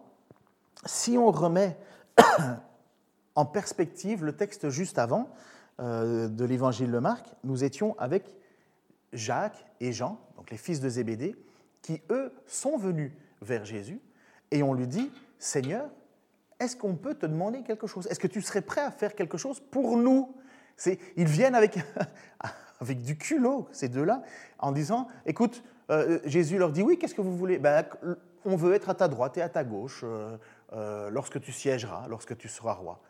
si 0.86 1.18
on 1.18 1.32
remet 1.32 1.76
en 3.36 3.46
perspective 3.46 4.24
le 4.24 4.34
texte 4.34 4.70
juste 4.70 5.00
avant 5.00 5.30
euh, 5.80 6.28
de 6.28 6.46
l'évangile 6.46 6.92
de 6.92 7.00
Marc, 7.00 7.26
nous 7.44 7.64
étions 7.64 7.96
avec 7.98 8.36
Jacques 9.14 9.66
et 9.80 9.92
Jean, 9.92 10.20
donc 10.36 10.52
les 10.52 10.58
fils 10.58 10.80
de 10.80 10.90
Zébédée, 10.90 11.36
qui, 11.82 12.02
eux, 12.10 12.32
sont 12.48 12.78
venus 12.78 13.12
vers 13.42 13.66
Jésus 13.66 14.00
et 14.52 14.64
on 14.64 14.74
lui 14.74 14.88
dit, 14.88 15.12
Seigneur, 15.40 15.90
est-ce 16.60 16.76
qu'on 16.76 16.96
peut 16.96 17.16
te 17.16 17.26
demander 17.26 17.64
quelque 17.64 17.88
chose? 17.88 18.08
Est-ce 18.08 18.20
que 18.20 18.28
tu 18.28 18.42
serais 18.42 18.62
prêt 18.62 18.82
à 18.82 18.92
faire 18.92 19.16
quelque 19.16 19.38
chose 19.38 19.60
pour 19.60 19.98
nous? 19.98 20.34
Ils 21.16 21.28
viennent 21.28 21.56
avec, 21.56 21.78
avec 22.80 23.02
du 23.02 23.18
culot, 23.18 23.68
ces 23.72 23.90
deux-là, 23.90 24.24
en 24.60 24.72
disant, 24.72 25.08
écoute, 25.26 25.64
euh, 25.90 26.20
Jésus 26.26 26.58
leur 26.58 26.72
dit, 26.72 26.82
oui, 26.82 26.98
qu'est-ce 26.98 27.16
que 27.16 27.22
vous 27.22 27.36
voulez? 27.36 27.60
Ben, 27.60 27.86
On 28.46 28.56
veut 28.56 28.74
être 28.74 28.90
à 28.90 28.96
ta 28.96 29.08
droite 29.08 29.38
et 29.38 29.42
à 29.42 29.50
ta 29.50 29.64
gauche 29.64 30.02
euh, 30.04 30.38
euh, 30.74 31.10
lorsque 31.10 31.40
tu 31.42 31.52
siégeras, 31.52 32.08
lorsque 32.08 32.38
tu 32.38 32.48
seras 32.48 32.74
roi. 32.74 33.02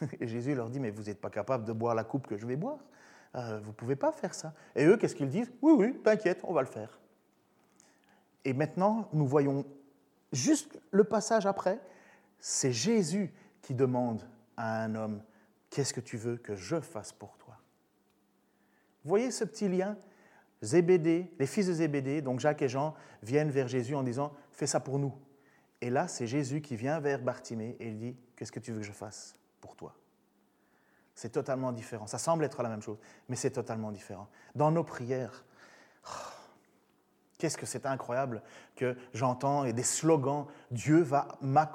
Et 0.20 0.26
Jésus 0.26 0.54
leur 0.54 0.70
dit, 0.70 0.80
mais 0.80 0.90
vous 0.90 1.04
n'êtes 1.04 1.20
pas 1.20 1.30
capable 1.30 1.64
de 1.64 1.72
boire 1.72 1.94
la 1.94 2.04
coupe 2.04 2.26
que 2.26 2.36
je 2.36 2.46
vais 2.46 2.56
boire? 2.56 2.78
Euh, 3.34 3.60
vous 3.60 3.68
ne 3.68 3.74
pouvez 3.74 3.96
pas 3.96 4.12
faire 4.12 4.34
ça. 4.34 4.54
Et 4.74 4.84
eux, 4.84 4.96
qu'est-ce 4.96 5.14
qu'ils 5.14 5.28
disent? 5.28 5.52
Oui, 5.62 5.72
oui, 5.76 5.98
t'inquiète, 6.02 6.40
on 6.44 6.52
va 6.52 6.62
le 6.62 6.68
faire. 6.68 6.98
Et 8.44 8.52
maintenant, 8.52 9.08
nous 9.12 9.26
voyons 9.26 9.64
juste 10.32 10.80
le 10.90 11.04
passage 11.04 11.46
après, 11.46 11.80
c'est 12.38 12.72
Jésus 12.72 13.32
qui 13.62 13.74
demande 13.74 14.22
à 14.56 14.82
un 14.82 14.94
homme, 14.94 15.22
qu'est-ce 15.70 15.92
que 15.92 16.00
tu 16.00 16.16
veux 16.16 16.36
que 16.36 16.54
je 16.54 16.80
fasse 16.80 17.12
pour 17.12 17.36
toi? 17.38 17.58
Vous 19.04 19.08
voyez 19.08 19.30
ce 19.30 19.44
petit 19.44 19.68
lien? 19.68 19.96
Zébédée, 20.60 21.32
les 21.38 21.46
fils 21.46 21.68
de 21.68 21.72
Zébédée, 21.72 22.20
donc 22.20 22.40
Jacques 22.40 22.62
et 22.62 22.68
Jean, 22.68 22.94
viennent 23.22 23.50
vers 23.50 23.68
Jésus 23.68 23.94
en 23.94 24.02
disant, 24.02 24.32
fais 24.50 24.66
ça 24.66 24.80
pour 24.80 24.98
nous. 24.98 25.14
Et 25.80 25.90
là, 25.90 26.08
c'est 26.08 26.26
Jésus 26.26 26.60
qui 26.60 26.74
vient 26.74 26.98
vers 26.98 27.20
Bartimée 27.22 27.76
et 27.78 27.88
il 27.88 27.98
dit, 27.98 28.16
qu'est-ce 28.34 28.50
que 28.50 28.58
tu 28.58 28.72
veux 28.72 28.80
que 28.80 28.86
je 28.86 28.92
fasse 28.92 29.34
pour 29.60 29.76
toi? 29.76 29.94
C'est 31.18 31.30
totalement 31.30 31.72
différent. 31.72 32.06
Ça 32.06 32.16
semble 32.16 32.44
être 32.44 32.62
la 32.62 32.68
même 32.68 32.80
chose, 32.80 32.96
mais 33.28 33.34
c'est 33.34 33.50
totalement 33.50 33.90
différent. 33.90 34.28
Dans 34.54 34.70
nos 34.70 34.84
prières, 34.84 35.44
oh, 36.06 36.10
qu'est-ce 37.38 37.58
que 37.58 37.66
c'est 37.66 37.86
incroyable 37.86 38.40
que 38.76 38.96
j'entends 39.14 39.64
et 39.64 39.72
des 39.72 39.82
slogans 39.82 40.46
Dieu 40.70 41.02
va, 41.02 41.26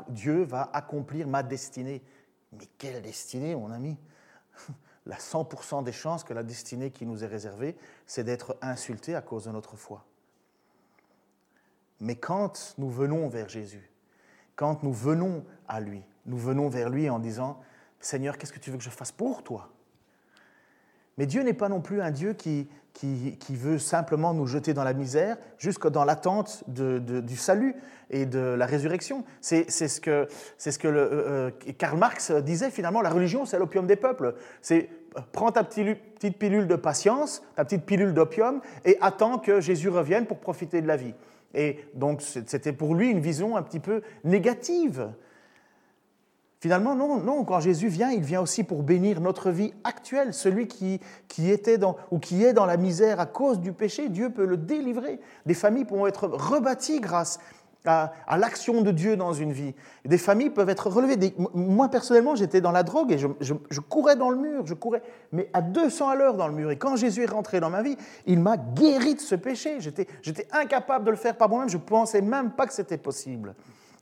Dieu 0.07 0.43
va 0.43 0.69
accomplir 0.71 1.27
ma 1.27 1.43
destinée. 1.43 2.01
Mais 2.53 2.69
quelle 2.77 3.01
destinée, 3.01 3.53
mon 3.53 3.71
ami? 3.71 3.97
La 5.05 5.17
100% 5.17 5.83
des 5.83 5.91
chances 5.91 6.23
que 6.23 6.33
la 6.33 6.43
destinée 6.43 6.89
qui 6.89 7.05
nous 7.05 7.25
est 7.25 7.27
réservée, 7.27 7.75
c'est 8.05 8.23
d'être 8.23 8.55
insulté 8.61 9.13
à 9.13 9.21
cause 9.21 9.43
de 9.43 9.51
notre 9.51 9.75
foi. 9.75 10.05
Mais 11.99 12.15
quand 12.15 12.75
nous 12.77 12.89
venons 12.89 13.27
vers 13.27 13.49
Jésus, 13.49 13.91
quand 14.55 14.83
nous 14.83 14.93
venons 14.93 15.43
à 15.67 15.81
lui, 15.81 16.01
nous 16.25 16.37
venons 16.37 16.69
vers 16.69 16.89
lui 16.89 17.09
en 17.09 17.19
disant 17.19 17.59
Seigneur, 18.05 18.37
qu'est-ce 18.37 18.53
que 18.53 18.59
tu 18.59 18.71
veux 18.71 18.77
que 18.77 18.83
je 18.83 18.89
fasse 18.89 19.11
pour 19.11 19.43
toi? 19.43 19.69
Mais 21.17 21.25
Dieu 21.25 21.43
n'est 21.43 21.53
pas 21.53 21.69
non 21.69 21.79
plus 21.79 22.01
un 22.01 22.11
Dieu 22.11 22.33
qui, 22.33 22.67
qui, 22.93 23.55
veut 23.55 23.77
simplement 23.77 24.33
nous 24.33 24.47
jeter 24.47 24.73
dans 24.73 24.83
la 24.83 24.93
misère 24.93 25.37
jusque 25.57 25.87
dans 25.87 26.05
l'attente 26.05 26.63
du 26.67 27.37
salut 27.37 27.75
et 28.09 28.25
de 28.25 28.39
la 28.39 28.65
résurrection. 28.65 29.23
C'est 29.41 29.69
ce 29.69 30.01
que, 30.01 30.27
ce 30.57 30.77
que 30.77 30.87
euh, 30.87 31.49
euh, 31.49 31.51
Karl 31.77 31.97
Marx 31.97 32.31
disait 32.31 32.71
finalement, 32.71 33.01
la 33.01 33.09
religion 33.09 33.45
c'est 33.45 33.59
l'opium 33.59 33.87
des 33.87 33.95
peuples. 33.95 34.35
C'est 34.61 34.89
prends 35.31 35.51
ta 35.51 35.63
petite 35.63 36.37
pilule 36.39 36.67
de 36.67 36.75
patience, 36.75 37.43
ta 37.55 37.63
petite 37.63 37.85
pilule 37.85 38.13
d'opium 38.13 38.61
et 38.85 38.97
attends 39.01 39.37
que 39.37 39.61
Jésus 39.61 39.89
revienne 39.89 40.25
pour 40.25 40.39
profiter 40.39 40.81
de 40.81 40.87
la 40.87 40.97
vie. 40.97 41.13
Et 41.53 41.79
donc 41.93 42.21
c'était 42.21 42.73
pour 42.73 42.95
lui 42.95 43.09
une 43.09 43.19
vision 43.19 43.55
un 43.55 43.61
petit 43.61 43.79
peu 43.79 44.01
négative 44.23 45.11
Finalement, 46.63 46.95
non, 46.95 47.17
non, 47.17 47.43
quand 47.43 47.59
Jésus 47.59 47.89
vient, 47.89 48.09
il 48.09 48.23
vient 48.23 48.39
aussi 48.39 48.63
pour 48.63 48.83
bénir 48.83 49.19
notre 49.19 49.51
vie 49.51 49.73
actuelle. 49.83 50.33
Celui 50.33 50.69
qui, 50.69 51.01
qui 51.27 51.51
était 51.51 51.77
dans, 51.77 51.97
ou 52.09 52.19
qui 52.19 52.45
est 52.45 52.53
dans 52.53 52.65
la 52.65 52.77
misère 52.77 53.19
à 53.19 53.25
cause 53.25 53.59
du 53.59 53.73
péché, 53.73 54.07
Dieu 54.07 54.29
peut 54.29 54.45
le 54.45 54.55
délivrer. 54.55 55.19
Des 55.45 55.55
familles 55.55 55.83
pourront 55.83 56.07
être 56.07 56.25
rebâties 56.25 57.01
grâce 57.01 57.41
à, 57.83 58.13
l'action 58.37 58.79
de 58.79 58.91
Dieu 58.91 59.17
dans 59.17 59.33
une 59.33 59.51
vie. 59.51 59.75
Des 60.05 60.17
familles 60.17 60.51
peuvent 60.51 60.69
être 60.69 60.89
relevées. 60.89 61.35
moi, 61.53 61.89
personnellement, 61.89 62.37
j'étais 62.37 62.61
dans 62.61 62.71
la 62.71 62.83
drogue 62.83 63.11
et 63.11 63.17
je, 63.17 63.27
je, 63.41 63.79
courais 63.81 64.15
dans 64.15 64.29
le 64.29 64.37
mur, 64.37 64.65
je 64.65 64.73
courais, 64.73 65.03
mais 65.33 65.49
à 65.51 65.61
200 65.61 66.07
à 66.07 66.15
l'heure 66.15 66.37
dans 66.37 66.47
le 66.47 66.53
mur. 66.53 66.71
Et 66.71 66.77
quand 66.77 66.95
Jésus 66.95 67.23
est 67.23 67.29
rentré 67.29 67.59
dans 67.59 67.71
ma 67.71 67.81
vie, 67.81 67.97
il 68.25 68.39
m'a 68.39 68.55
guéri 68.55 69.15
de 69.15 69.19
ce 69.19 69.35
péché. 69.35 69.81
J'étais 69.81 70.47
incapable 70.53 71.03
de 71.03 71.11
le 71.11 71.17
faire 71.17 71.35
par 71.35 71.49
moi-même. 71.49 71.67
Je 71.67 71.75
ne 71.75 71.81
pensais 71.81 72.21
même 72.21 72.51
pas 72.51 72.67
que 72.67 72.73
c'était 72.73 72.97
possible. 72.97 73.53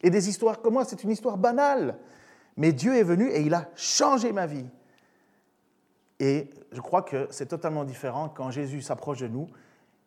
Et 0.03 0.11
des 0.11 0.29
histoires 0.29 0.61
comme 0.61 0.73
moi, 0.73 0.85
c'est 0.85 1.03
une 1.03 1.09
histoire 1.09 1.37
banale. 1.37 1.97
Mais 2.57 2.73
Dieu 2.73 2.95
est 2.95 3.03
venu 3.03 3.29
et 3.29 3.41
il 3.41 3.53
a 3.53 3.69
changé 3.75 4.31
ma 4.31 4.45
vie. 4.45 4.65
Et 6.19 6.49
je 6.71 6.81
crois 6.81 7.01
que 7.01 7.27
c'est 7.31 7.47
totalement 7.47 7.83
différent 7.83 8.29
quand 8.29 8.51
Jésus 8.51 8.81
s'approche 8.81 9.19
de 9.19 9.27
nous, 9.27 9.47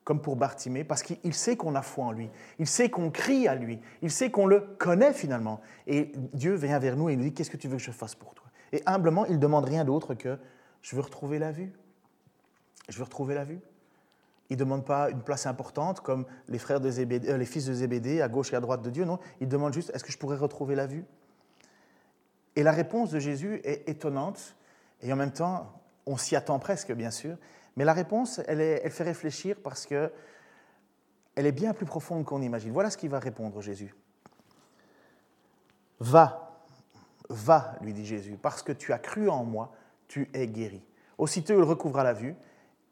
comme 0.05 0.21
pour 0.21 0.37
Bartimée, 0.37 0.85
parce 0.85 1.03
qu'il 1.03 1.35
sait 1.35 1.57
qu'on 1.57 1.75
a 1.75 1.83
foi 1.83 2.05
en 2.05 2.13
lui, 2.13 2.31
il 2.59 2.67
sait 2.67 2.91
qu'on 2.91 3.11
crie 3.11 3.49
à 3.49 3.55
lui, 3.55 3.81
il 4.03 4.11
sait 4.11 4.31
qu'on 4.31 4.47
le 4.47 4.61
connaît 4.61 5.15
finalement. 5.15 5.61
Et 5.87 6.13
Dieu 6.35 6.55
vient 6.55 6.79
vers 6.79 6.97
nous 6.97 7.09
et 7.09 7.17
nous 7.17 7.25
dit, 7.25 7.33
qu'est-ce 7.33 7.51
que 7.51 7.57
tu 7.57 7.69
veux 7.69 7.79
que 7.79 7.83
je 7.83 7.91
fasse 7.91 8.15
pour 8.15 8.35
toi? 8.35 8.47
Et 8.73 8.83
humblement, 8.87 9.25
il 9.27 9.35
ne 9.35 9.39
demande 9.39 9.65
rien 9.65 9.85
d'autre 9.85 10.15
que, 10.15 10.39
je 10.85 10.95
veux 10.95 11.03
retrouver 11.03 11.39
la 11.39 11.51
vue. 11.51 11.73
Je 12.91 12.99
veux 12.99 13.05
retrouver 13.05 13.35
la 13.35 13.45
vue. 13.45 13.61
Il 14.51 14.55
ne 14.55 14.59
demande 14.59 14.85
pas 14.85 15.09
une 15.09 15.23
place 15.23 15.47
importante 15.47 16.01
comme 16.01 16.27
les, 16.49 16.59
frères 16.59 16.79
de 16.79 16.91
euh, 16.91 17.39
les 17.39 17.47
fils 17.47 17.65
de 17.65 17.73
Zébédée 17.73 18.21
à 18.21 18.29
gauche 18.29 18.53
et 18.53 18.57
à 18.57 18.61
droite 18.61 18.83
de 18.83 18.91
Dieu, 18.91 19.07
non. 19.07 19.19
Il 19.41 19.49
demande 19.49 19.73
juste, 19.73 19.91
est-ce 19.95 20.05
que 20.05 20.13
je 20.13 20.19
pourrais 20.19 20.37
retrouver 20.37 20.75
la 20.75 20.87
vue? 20.87 21.07
Et 22.57 22.63
la 22.63 22.73
réponse 22.73 23.11
de 23.11 23.19
Jésus 23.19 23.61
est 23.65 23.89
étonnante, 23.89 24.57
Et 25.03 25.13
en 25.13 25.17
même 25.17 25.33
temps, 25.33 25.73
on 26.07 26.17
s'y 26.17 26.37
attend 26.37 26.59
presque, 26.59 26.93
bien 26.93 27.11
sûr, 27.11 27.37
mais 27.77 27.85
la 27.85 27.93
réponse, 27.93 28.41
elle, 28.47 28.91
fait 28.91 29.05
réfléchir 29.05 29.57
parce 29.63 29.87
que 29.87 30.11
elle 31.35 31.47
est 31.47 31.53
bien 31.53 31.75
plus 31.75 31.87
profonde 31.87 32.25
qu'on 32.25 32.43
imagine. 32.43 32.71
Voilà 32.71 32.91
ce 32.91 32.97
qu'il 32.97 33.11
va 33.11 33.19
répondre 33.19 33.61
Jésus. 33.61 33.93
Va, 35.99 36.61
va, 37.29 37.75
lui 37.81 37.93
dit 37.93 38.07
Jésus, 38.07 38.39
parce 38.41 38.63
que 38.63 38.71
tu 38.71 38.93
as 38.93 38.99
cru 38.99 39.29
en 39.29 39.45
moi, 39.45 39.73
tu 40.07 40.31
es 40.33 40.47
guéri. 40.47 40.81
Aussitôt, 41.19 41.55
il 41.55 41.63
recouvra 41.65 42.05
la 42.05 42.13
vue 42.13 42.37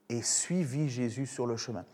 et 0.09 0.22
suivit 0.22 0.88
Jésus 0.88 1.27
sur 1.27 1.46
le 1.46 1.57
chemin. 1.57 1.85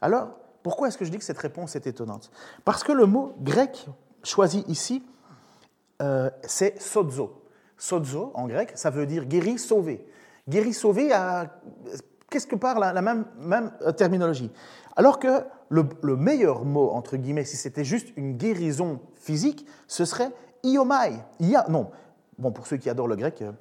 Alors, 0.00 0.30
pourquoi 0.62 0.88
est-ce 0.88 0.96
que 0.96 1.04
je 1.04 1.10
dis 1.10 1.18
que 1.18 1.24
cette 1.24 1.38
réponse 1.38 1.76
est 1.76 1.86
étonnante? 1.86 2.30
Parce 2.64 2.82
que 2.82 2.92
le 2.92 3.04
mot 3.04 3.34
grec 3.40 3.86
choisi 4.22 4.64
ici, 4.66 5.04
euh, 6.02 6.30
c'est 6.42 6.80
sozo. 6.80 7.42
Sozo, 7.76 8.32
en 8.34 8.46
grec, 8.46 8.72
ça 8.74 8.90
veut 8.90 9.06
dire 9.06 9.24
guéri, 9.24 9.58
sauvé. 9.58 10.04
Guéri, 10.48 10.72
sauvé 10.72 11.12
a 11.12 11.60
quelque 12.30 12.56
part 12.56 12.78
la, 12.78 13.00
même, 13.00 13.24
même, 13.38 13.72
euh, 13.82 13.92
terminologie. 13.92 14.50
Alors 14.96 15.18
que 15.18 15.44
le, 15.68 16.16
meilleur 16.16 16.64
mot, 16.64 16.90
entre 16.90 17.16
guillemets, 17.16 17.44
si 17.44 17.56
c'était 17.56 17.84
juste 17.84 18.08
une 18.16 18.36
guérison 18.36 19.00
physique, 19.16 19.66
ce 19.86 20.04
serait 20.04 20.30
iomai. 20.64 21.12
non, 21.68 21.90
bon, 22.38 22.50
pour 22.50 22.66
ceux 22.66 22.76
qui 22.76 22.90
adorent 22.90 23.08
le 23.08 23.16
grec, 23.16 23.42
euh, 23.42 23.52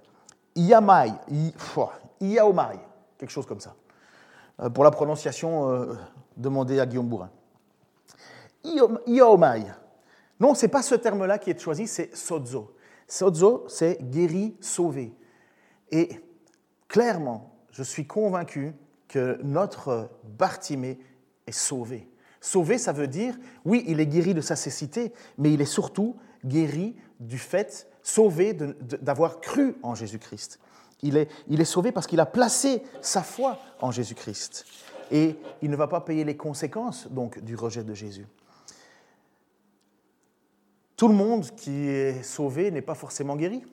iamai, 0.55 1.13
iaomai, 2.21 2.79
quelque 3.17 3.29
chose 3.29 3.45
comme 3.45 3.59
ça. 3.59 3.75
Pour 4.73 4.83
la 4.83 4.89
prononciation, 4.89 5.69
euh, 5.69 5.93
demandez 6.35 6.79
à 6.79 6.85
Guillaume 6.87 7.07
Bourrin. 7.07 7.29
Iomai. 9.05 9.65
Non, 10.39 10.53
ce 10.53 10.65
n'est 10.65 10.71
pas 10.71 10.81
ce 10.81 10.95
terme-là 10.95 11.37
qui 11.37 11.49
est 11.49 11.59
choisi, 11.59 11.87
c'est 11.87 12.15
sozo. 12.15 12.75
Sozo, 13.07 13.65
c'est 13.67 13.97
guéri, 14.09 14.55
sauvé. 14.59 15.13
Et 15.91 16.09
clairement, 16.87 17.55
je 17.71 17.83
suis 17.83 18.05
convaincu 18.05 18.73
que 19.07 19.39
notre 19.43 20.09
Bartimée 20.23 20.99
est 21.47 21.51
sauvé. 21.51 22.09
Sauvé, 22.41 22.77
ça 22.77 22.91
veut 22.91 23.07
dire, 23.07 23.35
oui, 23.65 23.83
il 23.87 23.99
est 23.99 24.05
guéri 24.05 24.33
de 24.33 24.41
sa 24.41 24.55
cécité, 24.55 25.13
mais 25.37 25.53
il 25.53 25.61
est 25.61 25.65
surtout 25.65 26.17
guéri 26.45 26.95
du 27.19 27.37
fait, 27.37 27.87
sauvé 28.03 28.53
d'avoir 28.53 29.41
cru 29.41 29.75
en 29.81 29.95
Jésus-Christ. 29.95 30.59
Il 31.01 31.17
est, 31.17 31.29
il 31.47 31.61
est 31.61 31.65
sauvé 31.65 31.91
parce 31.91 32.07
qu'il 32.07 32.19
a 32.19 32.25
placé 32.25 32.83
sa 33.01 33.21
foi 33.21 33.59
en 33.81 33.91
Jésus-Christ. 33.91 34.65
Et 35.11 35.35
il 35.61 35.69
ne 35.69 35.75
va 35.75 35.87
pas 35.87 36.01
payer 36.01 36.23
les 36.23 36.35
conséquences 36.35 37.07
donc 37.11 37.39
du 37.39 37.55
rejet 37.55 37.83
de 37.83 37.93
Jésus. 37.93 38.27
Tout 40.97 41.07
le 41.07 41.13
monde 41.13 41.45
qui 41.55 41.89
est 41.89 42.23
sauvé 42.23 42.71
n'est 42.71 42.81
pas 42.81 42.95
forcément 42.95 43.35
guéri. 43.35 43.63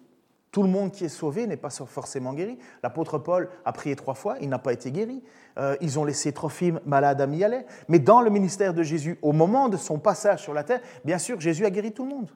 Tout 0.53 0.63
le 0.63 0.69
monde 0.69 0.93
qui 0.93 1.07
est 1.07 1.09
sauvé 1.09 1.49
n'est 1.49 1.57
pas 1.57 1.71
forcément 1.71 2.33
guéri. 2.35 2.59
L'apôtre 2.83 3.19
Paul 3.19 3.49
a 3.65 3.73
prié 3.73 3.97
trois 3.97 4.15
fois, 4.15 4.37
il 4.41 4.49
n'a 4.49 4.61
pas 4.61 4.73
été 4.73 4.93
guéri. 4.93 5.21
Euh, 5.59 5.75
ils 5.81 5.99
ont 5.99 6.05
laissé 6.05 6.33
Trophime 6.33 6.81
malade 6.87 7.21
à 7.21 7.27
Mialet. 7.27 7.67
Mais 7.89 7.99
dans 7.99 8.21
le 8.21 8.31
ministère 8.31 8.75
de 8.75 8.83
Jésus, 8.83 9.19
au 9.23 9.33
moment 9.33 9.69
de 9.69 9.77
son 9.77 9.99
passage 9.99 10.43
sur 10.43 10.55
la 10.55 10.63
terre, 10.63 10.81
bien 11.05 11.19
sûr, 11.19 11.41
Jésus 11.41 11.65
a 11.65 11.71
guéri 11.71 11.93
tout 11.93 12.05
le 12.05 12.11
monde. 12.11 12.31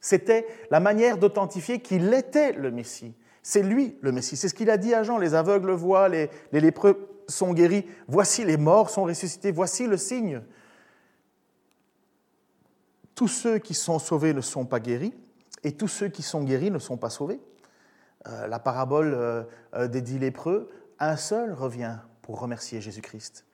C'était 0.00 0.46
la 0.70 0.80
manière 0.80 1.16
d'authentifier 1.16 1.80
qu'il 1.80 2.12
était 2.12 2.52
le 2.52 2.70
Messie. 2.70 3.14
C'est 3.42 3.62
lui 3.62 3.96
le 4.02 4.12
Messie. 4.12 4.36
C'est 4.36 4.48
ce 4.48 4.54
qu'il 4.54 4.70
a 4.70 4.76
dit 4.76 4.92
à 4.92 5.02
Jean. 5.04 5.18
Les 5.18 5.34
aveugles 5.34 5.70
voient, 5.70 6.08
les, 6.08 6.28
les 6.52 6.60
lépreux 6.60 7.08
sont 7.28 7.54
guéris. 7.54 7.86
Voici 8.08 8.44
les 8.44 8.56
morts 8.56 8.90
sont 8.90 9.04
ressuscités. 9.04 9.52
Voici 9.52 9.86
le 9.86 9.96
signe. 9.96 10.42
Tous 13.18 13.26
ceux 13.26 13.58
qui 13.58 13.74
sont 13.74 13.98
sauvés 13.98 14.32
ne 14.32 14.40
sont 14.40 14.64
pas 14.64 14.78
guéris 14.78 15.12
et 15.64 15.72
tous 15.72 15.88
ceux 15.88 16.06
qui 16.06 16.22
sont 16.22 16.44
guéris 16.44 16.70
ne 16.70 16.78
sont 16.78 16.96
pas 16.96 17.10
sauvés. 17.10 17.40
Euh, 18.28 18.46
la 18.46 18.60
parabole 18.60 19.12
euh, 19.12 19.42
euh, 19.74 19.88
des 19.88 20.02
dix 20.02 20.20
lépreux, 20.20 20.70
un 21.00 21.16
seul 21.16 21.52
revient 21.52 21.98
pour 22.22 22.38
remercier 22.38 22.80
Jésus-Christ. 22.80 23.44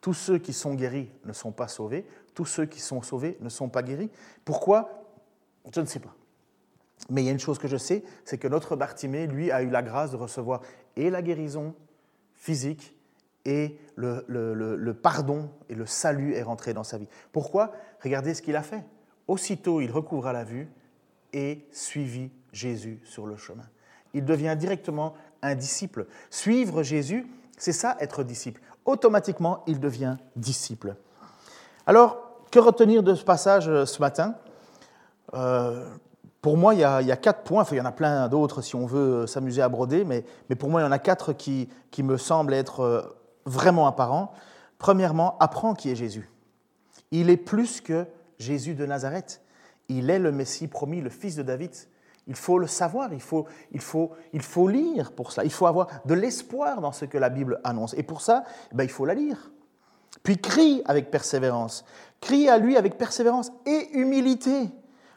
Tous 0.00 0.14
ceux 0.14 0.38
qui 0.38 0.54
sont 0.54 0.72
guéris 0.72 1.10
ne 1.26 1.34
sont 1.34 1.52
pas 1.52 1.68
sauvés, 1.68 2.06
tous 2.32 2.46
ceux 2.46 2.64
qui 2.64 2.80
sont 2.80 3.02
sauvés 3.02 3.36
ne 3.42 3.50
sont 3.50 3.68
pas 3.68 3.82
guéris. 3.82 4.10
Pourquoi? 4.46 5.04
Je 5.70 5.82
ne 5.82 5.86
sais 5.86 6.00
pas. 6.00 6.14
Mais 7.10 7.20
il 7.20 7.26
y 7.26 7.28
a 7.28 7.32
une 7.32 7.38
chose 7.38 7.58
que 7.58 7.68
je 7.68 7.76
sais, 7.76 8.02
c'est 8.24 8.38
que 8.38 8.48
notre 8.48 8.74
Bartimée, 8.74 9.26
lui, 9.26 9.50
a 9.50 9.60
eu 9.60 9.68
la 9.68 9.82
grâce 9.82 10.12
de 10.12 10.16
recevoir 10.16 10.62
et 10.96 11.10
la 11.10 11.20
guérison 11.20 11.74
physique 12.32 12.96
et 13.44 13.78
le, 13.96 14.24
le 14.28 14.94
pardon 14.94 15.50
et 15.68 15.74
le 15.74 15.84
salut 15.84 16.32
est 16.32 16.42
rentré 16.42 16.72
dans 16.72 16.84
sa 16.84 16.96
vie. 16.96 17.08
Pourquoi? 17.32 17.72
Regardez 18.02 18.34
ce 18.34 18.42
qu'il 18.42 18.56
a 18.56 18.62
fait. 18.62 18.84
Aussitôt, 19.26 19.80
il 19.80 19.90
recouvra 19.90 20.32
la 20.32 20.44
vue 20.44 20.68
et 21.32 21.66
suivi 21.72 22.30
Jésus 22.52 23.00
sur 23.04 23.26
le 23.26 23.36
chemin. 23.36 23.64
Il 24.14 24.24
devient 24.24 24.56
directement 24.58 25.14
un 25.42 25.54
disciple. 25.54 26.06
Suivre 26.30 26.82
Jésus, 26.82 27.26
c'est 27.58 27.72
ça 27.72 27.96
être 28.00 28.22
disciple. 28.22 28.60
Automatiquement, 28.84 29.62
il 29.66 29.80
devient 29.80 30.16
disciple. 30.36 30.96
Alors, 31.86 32.42
que 32.50 32.58
retenir 32.58 33.02
de 33.02 33.14
ce 33.14 33.24
passage 33.24 33.68
euh, 33.68 33.84
ce 33.84 34.00
matin? 34.00 34.34
Euh, 35.34 35.86
Pour 36.40 36.56
moi, 36.56 36.72
il 36.72 36.80
y, 36.80 36.84
a, 36.84 37.16
quatre 37.16 37.42
points, 37.42 37.64
il 37.70 37.76
y 37.76 37.80
en 37.80 37.84
a 37.84 37.92
plein 37.92 38.28
d'autres 38.28 38.62
si 38.62 38.76
on 38.76 38.86
veut 38.86 39.26
s'amuser 39.26 39.60
à 39.60 39.68
broder, 39.68 40.04
mais, 40.04 40.24
pour 40.56 40.70
moi, 40.70 40.80
il 40.80 40.84
y 40.84 40.86
en 40.86 40.92
a 40.92 40.98
quatre 40.98 41.32
qui, 41.34 41.68
qui 41.90 42.02
me 42.02 42.16
semblent 42.16 42.54
être 42.54 42.80
euh, 42.80 43.02
vraiment 43.44 43.86
apparents. 43.86 44.32
Premièrement, 44.78 45.36
apprends 45.40 45.74
qui 45.74 45.90
est 45.90 45.96
Jésus. 45.96 46.30
Il 47.10 47.30
est 47.30 47.36
plus 47.36 47.80
que 47.80 48.06
Jésus 48.38 48.74
de 48.74 48.86
Nazareth. 48.86 49.42
Il 49.88 50.10
est 50.10 50.18
le 50.18 50.32
Messie 50.32 50.68
promis, 50.68 51.00
le 51.00 51.10
fils 51.10 51.36
de 51.36 51.42
David. 51.42 51.70
Il 52.26 52.34
faut 52.34 52.58
le 52.58 52.66
savoir, 52.66 53.12
il 53.14 53.22
faut, 53.22 53.46
il 53.72 53.80
faut, 53.80 54.12
il 54.34 54.42
faut 54.42 54.68
lire 54.68 55.12
pour 55.12 55.32
cela. 55.32 55.44
Il 55.44 55.52
faut 55.52 55.66
avoir 55.66 55.88
de 56.04 56.12
l'espoir 56.12 56.82
dans 56.82 56.92
ce 56.92 57.06
que 57.06 57.16
la 57.16 57.30
Bible 57.30 57.58
annonce. 57.64 57.94
Et 57.94 58.02
pour 58.02 58.20
ça, 58.20 58.44
eh 58.70 58.74
ben, 58.74 58.84
il 58.84 58.90
faut 58.90 59.06
la 59.06 59.14
lire. 59.14 59.50
Puis 60.22 60.36
crie 60.36 60.82
avec 60.84 61.10
persévérance. 61.10 61.86
Crie 62.20 62.48
à 62.48 62.58
lui 62.58 62.76
avec 62.76 62.98
persévérance 62.98 63.50
et 63.64 63.88
humilité. 63.92 64.68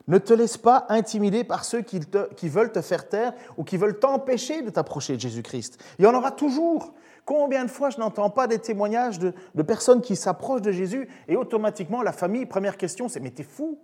Ne 0.07 0.17
te 0.17 0.33
laisse 0.33 0.57
pas 0.57 0.85
intimider 0.89 1.43
par 1.43 1.65
ceux 1.65 1.81
qui, 1.81 1.99
qui 2.37 2.49
veulent 2.49 2.71
te 2.71 2.81
faire 2.81 3.07
taire 3.09 3.33
ou 3.57 3.63
qui 3.63 3.77
veulent 3.77 3.99
t'empêcher 3.99 4.61
de 4.61 4.69
t'approcher 4.69 5.15
de 5.15 5.19
Jésus-Christ. 5.19 5.83
Il 5.99 6.05
y 6.05 6.07
en 6.07 6.13
aura 6.13 6.31
toujours. 6.31 6.93
Combien 7.25 7.65
de 7.65 7.69
fois 7.69 7.89
je 7.89 7.99
n'entends 7.99 8.29
pas 8.29 8.47
des 8.47 8.59
témoignages 8.59 9.19
de, 9.19 9.33
personnes 9.61 10.01
qui 10.01 10.15
s'approchent 10.15 10.61
de 10.61 10.71
Jésus 10.71 11.07
et 11.27 11.35
automatiquement 11.35 12.01
la 12.01 12.11
famille, 12.11 12.45
première 12.45 12.77
question, 12.77 13.07
c'est 13.07 13.19
mais 13.19 13.31
t'es 13.31 13.43
fou 13.43 13.77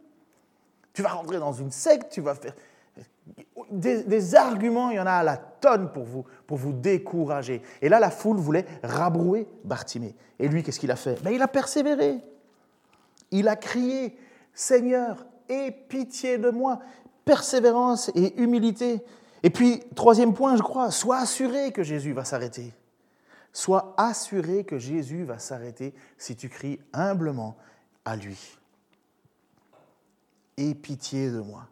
tu 0.97 1.03
vas 1.03 1.09
rentrer 1.09 1.37
dans 1.37 1.53
une 1.53 1.69
secte, 1.69 2.11
tu 2.11 2.21
vas 2.21 2.33
faire... 2.33 2.55
Des, 3.69 4.33
arguments, 4.33 4.89
il 4.89 4.95
y 4.95 4.99
en 4.99 5.05
a 5.05 5.11
à 5.11 5.23
la 5.23 5.37
tonne 5.37 5.91
pour 5.91 6.05
vous, 6.05 6.25
pour 6.47 6.57
vous 6.57 6.73
décourager. 6.73 7.61
Et 7.83 7.89
là, 7.89 7.99
la 7.99 8.09
foule 8.09 8.37
voulait 8.37 8.65
rabrouer 8.81 9.47
Bartimée. 9.63 10.15
Et 10.39 10.47
lui, 10.47 10.63
qu'est-ce 10.63 10.79
qu'il 10.79 10.89
a 10.89 10.95
fait? 10.95 11.21
Ben, 11.21 11.29
Il 11.29 11.43
a 11.43 11.47
persévéré. 11.47 12.17
Il 13.29 13.47
a 13.47 13.55
crié, 13.55 14.17
Seigneur, 14.55 15.23
aie 15.49 15.69
pitié 15.69 16.39
de 16.39 16.49
moi. 16.49 16.79
Persévérance 17.25 18.09
et 18.15 18.41
humilité. 18.41 19.03
Et 19.43 19.51
puis, 19.51 19.83
troisième 19.93 20.33
point, 20.33 20.55
je 20.55 20.63
crois, 20.63 20.89
sois 20.89 21.17
assuré 21.17 21.71
que 21.71 21.83
Jésus 21.83 22.13
va 22.13 22.25
s'arrêter. 22.25 22.73
Sois 23.53 23.93
assuré 23.97 24.63
que 24.63 24.77
Jésus 24.77 25.23
va 25.23 25.39
s'arrêter 25.39 25.93
si 26.17 26.35
tu 26.35 26.49
cries 26.49 26.79
humblement 26.93 27.57
à 28.05 28.15
lui 28.15 28.57
aie 30.57 30.73
pitié 30.73 31.29
de 31.29 31.39
moi. 31.39 31.67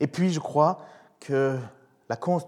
Et 0.00 0.06
puis 0.06 0.32
je 0.32 0.40
crois 0.40 0.84
que 1.20 1.58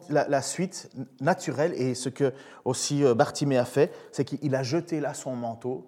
la, 0.08 0.42
suite 0.42 0.90
naturelle, 1.20 1.72
et 1.74 1.94
ce 1.94 2.08
que 2.08 2.32
aussi 2.64 3.04
euh, 3.04 3.14
Bartimée 3.14 3.58
a 3.58 3.64
fait, 3.64 3.92
c'est 4.10 4.24
qu'il 4.24 4.54
a 4.56 4.62
jeté 4.62 4.98
là 4.98 5.14
son 5.14 5.36
manteau 5.36 5.86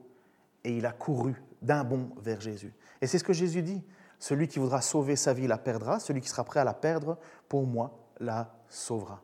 et 0.62 0.76
il 0.76 0.86
a 0.86 0.92
couru 0.92 1.34
d'un 1.60 1.82
bond 1.82 2.10
vers 2.20 2.40
Jésus. 2.40 2.72
Et 3.00 3.06
c'est 3.06 3.18
ce 3.18 3.24
que 3.24 3.32
Jésus 3.32 3.62
dit. 3.62 3.82
Celui 4.20 4.48
qui 4.48 4.58
voudra 4.58 4.80
sauver 4.80 5.16
sa 5.16 5.34
vie 5.34 5.46
la 5.46 5.58
perdra, 5.58 5.98
celui 5.98 6.20
qui 6.20 6.28
sera 6.28 6.44
prêt 6.44 6.60
à 6.60 6.64
la 6.64 6.72
perdre, 6.72 7.18
pour 7.48 7.66
moi, 7.66 7.98
la 8.20 8.54
sauvera. 8.68 9.20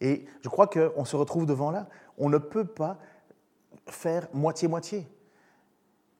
Et 0.00 0.26
je 0.42 0.48
crois 0.48 0.66
qu'on 0.66 1.04
se 1.04 1.16
retrouve 1.16 1.46
devant 1.46 1.70
là. 1.70 1.88
On 2.18 2.28
ne 2.28 2.38
peut 2.38 2.64
pas 2.64 2.98
faire 3.86 4.28
moitié-moitié. 4.32 5.08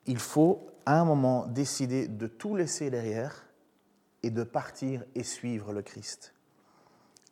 Il 0.06 0.18
faut 0.18 0.66
à 0.86 1.00
un 1.00 1.04
moment 1.04 1.46
décider 1.46 2.08
de 2.08 2.26
tout 2.26 2.54
laisser 2.54 2.90
derrière 2.90 3.46
et 4.22 4.30
de 4.30 4.44
partir 4.44 5.04
et 5.14 5.22
suivre 5.22 5.72
le 5.72 5.82
Christ. 5.82 6.32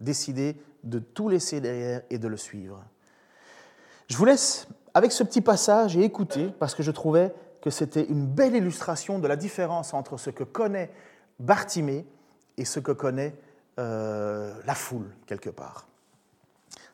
Décider 0.00 0.56
de 0.82 0.98
tout 0.98 1.28
laisser 1.28 1.60
derrière 1.60 2.02
et 2.10 2.18
de 2.18 2.28
le 2.28 2.36
suivre. 2.36 2.84
Je 4.08 4.16
vous 4.16 4.24
laisse 4.24 4.68
avec 4.92 5.12
ce 5.12 5.24
petit 5.24 5.40
passage 5.40 5.96
et 5.96 6.02
écouter 6.02 6.48
parce 6.58 6.74
que 6.74 6.82
je 6.82 6.90
trouvais 6.90 7.32
que 7.62 7.70
c'était 7.70 8.04
une 8.04 8.26
belle 8.26 8.54
illustration 8.54 9.18
de 9.18 9.26
la 9.26 9.36
différence 9.36 9.94
entre 9.94 10.18
ce 10.18 10.30
que 10.30 10.44
connaît 10.44 10.90
Bartimée 11.40 12.06
et 12.56 12.64
ce 12.64 12.78
que 12.78 12.92
connaît 12.92 13.34
euh, 13.78 14.54
la 14.66 14.74
foule, 14.74 15.10
quelque 15.26 15.50
part. 15.50 15.88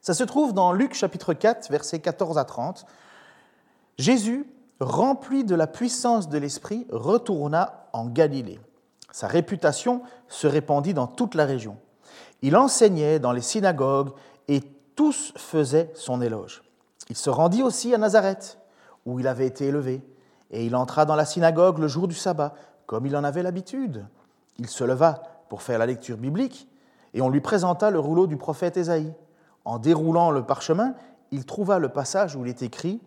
Ça 0.00 0.14
se 0.14 0.24
trouve 0.24 0.54
dans 0.54 0.72
Luc 0.72 0.94
chapitre 0.94 1.34
4, 1.34 1.70
versets 1.70 2.00
14 2.00 2.38
à 2.38 2.44
30. 2.44 2.86
Jésus 3.98 4.46
rempli 4.80 5.44
de 5.44 5.54
la 5.54 5.66
puissance 5.66 6.28
de 6.28 6.38
l'Esprit, 6.38 6.86
retourna 6.90 7.86
en 7.92 8.06
Galilée. 8.06 8.58
Sa 9.12 9.26
réputation 9.26 10.02
se 10.28 10.46
répandit 10.46 10.94
dans 10.94 11.06
toute 11.06 11.34
la 11.34 11.44
région. 11.44 11.76
Il 12.40 12.56
enseignait 12.56 13.18
dans 13.18 13.32
les 13.32 13.42
synagogues 13.42 14.12
et 14.48 14.62
tous 14.96 15.34
faisaient 15.36 15.90
son 15.94 16.22
éloge. 16.22 16.62
Il 17.10 17.16
se 17.16 17.28
rendit 17.28 17.62
aussi 17.62 17.94
à 17.94 17.98
Nazareth, 17.98 18.58
où 19.04 19.20
il 19.20 19.26
avait 19.26 19.46
été 19.46 19.66
élevé, 19.66 20.02
et 20.50 20.64
il 20.64 20.76
entra 20.76 21.04
dans 21.04 21.16
la 21.16 21.24
synagogue 21.26 21.78
le 21.78 21.88
jour 21.88 22.08
du 22.08 22.14
sabbat, 22.14 22.54
comme 22.86 23.04
il 23.04 23.16
en 23.16 23.24
avait 23.24 23.42
l'habitude. 23.42 24.06
Il 24.58 24.68
se 24.68 24.84
leva 24.84 25.22
pour 25.50 25.62
faire 25.62 25.78
la 25.78 25.86
lecture 25.86 26.16
biblique, 26.16 26.68
et 27.12 27.20
on 27.20 27.28
lui 27.28 27.40
présenta 27.40 27.90
le 27.90 27.98
rouleau 27.98 28.26
du 28.26 28.36
prophète 28.36 28.76
Ésaïe. 28.78 29.12
En 29.70 29.78
déroulant 29.78 30.32
le 30.32 30.42
parchemin, 30.42 30.96
il 31.30 31.46
trouva 31.46 31.78
le 31.78 31.90
passage 31.90 32.34
où 32.34 32.44
il 32.44 32.48
est 32.48 32.62
écrit 32.62 33.00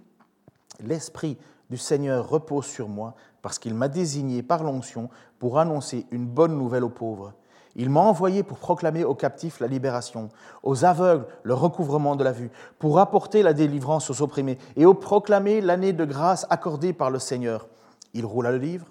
L'Esprit 0.80 1.38
du 1.70 1.76
Seigneur 1.76 2.30
repose 2.30 2.64
sur 2.64 2.88
moi, 2.88 3.16
parce 3.42 3.60
qu'il 3.60 3.74
m'a 3.74 3.90
désigné 3.90 4.44
par 4.44 4.64
l'onction 4.64 5.10
pour 5.40 5.60
annoncer 5.60 6.08
une 6.10 6.26
bonne 6.26 6.58
nouvelle 6.58 6.86
aux 6.86 6.90
pauvres. 6.90 7.34
Il 7.76 7.90
m'a 7.90 8.00
envoyé 8.00 8.44
pour 8.44 8.60
proclamer 8.60 9.04
aux 9.04 9.14
captifs 9.14 9.60
la 9.60 9.68
libération, 9.68 10.30
aux 10.64 10.86
aveugles 10.86 11.26
le 11.44 11.54
recouvrement 11.54 12.16
de 12.16 12.24
la 12.24 12.32
vue, 12.32 12.50
pour 12.80 12.98
apporter 12.98 13.44
la 13.44 13.52
délivrance 13.52 14.10
aux 14.10 14.22
opprimés 14.22 14.58
et 14.78 14.86
au 14.86 14.94
proclamer 14.94 15.60
l'année 15.60 15.92
de 15.92 16.06
grâce 16.06 16.48
accordée 16.50 16.94
par 16.94 17.10
le 17.10 17.20
Seigneur. 17.20 17.68
Il 18.14 18.26
roula 18.26 18.52
le 18.52 18.58
livre, 18.58 18.88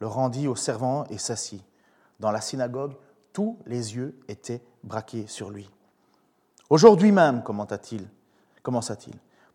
le 0.00 0.08
rendit 0.08 0.48
au 0.48 0.56
servant 0.56 1.04
et 1.10 1.18
s'assit. 1.18 1.62
Dans 2.18 2.32
la 2.32 2.40
synagogue, 2.40 2.96
tous 3.32 3.56
les 3.66 3.94
yeux 3.94 4.18
étaient 4.26 4.64
braqués 4.82 5.28
sur 5.28 5.50
lui. 5.50 5.70
Aujourd'hui 6.74 7.12
même, 7.12 7.44
commença-t-il, 7.44 8.08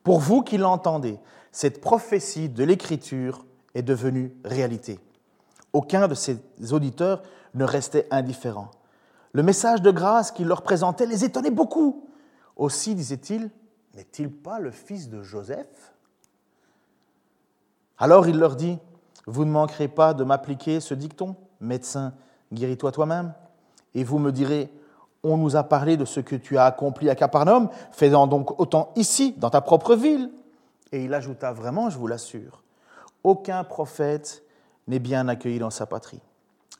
pour 0.04 0.20
vous 0.22 0.42
qui 0.42 0.58
l'entendez, 0.58 1.20
cette 1.52 1.82
prophétie 1.82 2.48
de 2.48 2.64
l'Écriture 2.64 3.46
est 3.76 3.82
devenue 3.82 4.34
réalité. 4.46 5.02
Aucun 5.74 6.08
de 6.08 6.16
ses 6.16 6.40
auditeurs 6.72 7.22
ne 7.56 7.66
restait 7.66 8.08
indifférent. 8.10 8.72
Le 9.34 9.44
message 9.44 9.82
de 9.82 9.92
grâce 9.92 10.32
qu'il 10.32 10.48
leur 10.48 10.62
présentait 10.62 11.08
les 11.08 11.26
étonnait 11.26 11.52
beaucoup. 11.52 12.08
Aussi, 12.56 12.96
disait-il, 12.96 13.52
n'est-il 13.96 14.32
pas 14.32 14.60
le 14.60 14.72
fils 14.72 15.10
de 15.10 15.22
Joseph? 15.22 15.94
Alors 17.98 18.30
il 18.30 18.40
leur 18.40 18.56
dit, 18.56 18.80
vous 19.28 19.44
ne 19.44 19.52
manquerez 19.52 19.90
pas 19.90 20.14
de 20.14 20.24
m'appliquer 20.24 20.80
ce 20.80 20.94
dicton, 20.94 21.36
médecin, 21.60 22.14
guéris-toi 22.54 22.94
toi-même. 22.94 23.34
Et 23.94 24.06
vous 24.06 24.20
me 24.20 24.32
direz, 24.32 24.72
on 25.24 25.38
nous 25.38 25.56
a 25.56 25.64
parlé 25.64 25.98
de 25.98 26.06
ce 26.06 26.20
que 26.20 26.36
tu 26.36 26.58
as 26.58 26.66
accompli 26.66 27.10
à 27.10 27.16
Capernaum, 27.16 27.70
fais-en 27.92 28.28
donc 28.28 28.60
autant 28.60 28.92
ici, 28.96 29.34
dans 29.38 29.50
ta 29.50 29.62
propre 29.62 29.96
ville. 29.96 30.32
Et 30.92 31.04
il 31.04 31.14
ajouta 31.14 31.52
vraiment, 31.52 31.90
je 31.90 31.98
vous 31.98 32.08
l'assure, 32.08 32.64
aucun 33.24 33.64
prophète 33.64 34.44
n'est 34.88 35.00
bien 35.00 35.28
accueilli 35.28 35.60
dans 35.60 35.70
sa 35.70 35.86
patrie. 35.86 36.22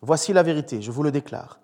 Voici 0.02 0.34
la 0.34 0.44
vérité, 0.44 0.82
je 0.82 0.92
vous 0.92 1.04
le 1.04 1.12
déclare. 1.12 1.60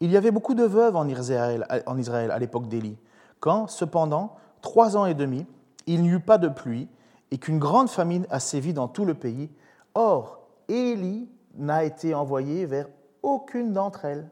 Il 0.00 0.10
y 0.10 0.16
avait 0.16 0.30
beaucoup 0.30 0.54
de 0.54 0.64
veuves 0.64 0.96
en 0.96 1.06
Israël, 1.08 1.66
à 1.68 2.38
l'époque 2.38 2.68
d'Élie, 2.68 2.96
quand, 3.40 3.66
cependant, 3.66 4.36
trois 4.60 4.96
ans 4.96 5.06
et 5.06 5.14
demi, 5.14 5.46
il 5.86 6.02
n'y 6.02 6.10
eut 6.10 6.20
pas 6.20 6.38
de 6.38 6.48
pluie 6.48 6.88
et 7.30 7.38
qu'une 7.38 7.58
grande 7.58 7.88
famine 7.88 8.26
a 8.30 8.40
sévi 8.40 8.72
dans 8.72 8.88
tout 8.88 9.04
le 9.04 9.14
pays. 9.14 9.50
Or, 9.94 10.40
Élie 10.68 11.28
n'a 11.56 11.84
été 11.84 12.14
envoyé 12.14 12.66
vers 12.66 12.86
aucune 13.22 13.72
d'entre 13.72 14.04
elles, 14.04 14.28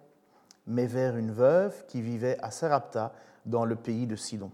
mais 0.70 0.86
vers 0.86 1.16
une 1.16 1.32
veuve 1.32 1.84
qui 1.86 2.00
vivait 2.00 2.38
à 2.40 2.50
Sarapta, 2.50 3.12
dans 3.46 3.64
le 3.64 3.76
pays 3.76 4.06
de 4.06 4.16
Sidon. 4.16 4.50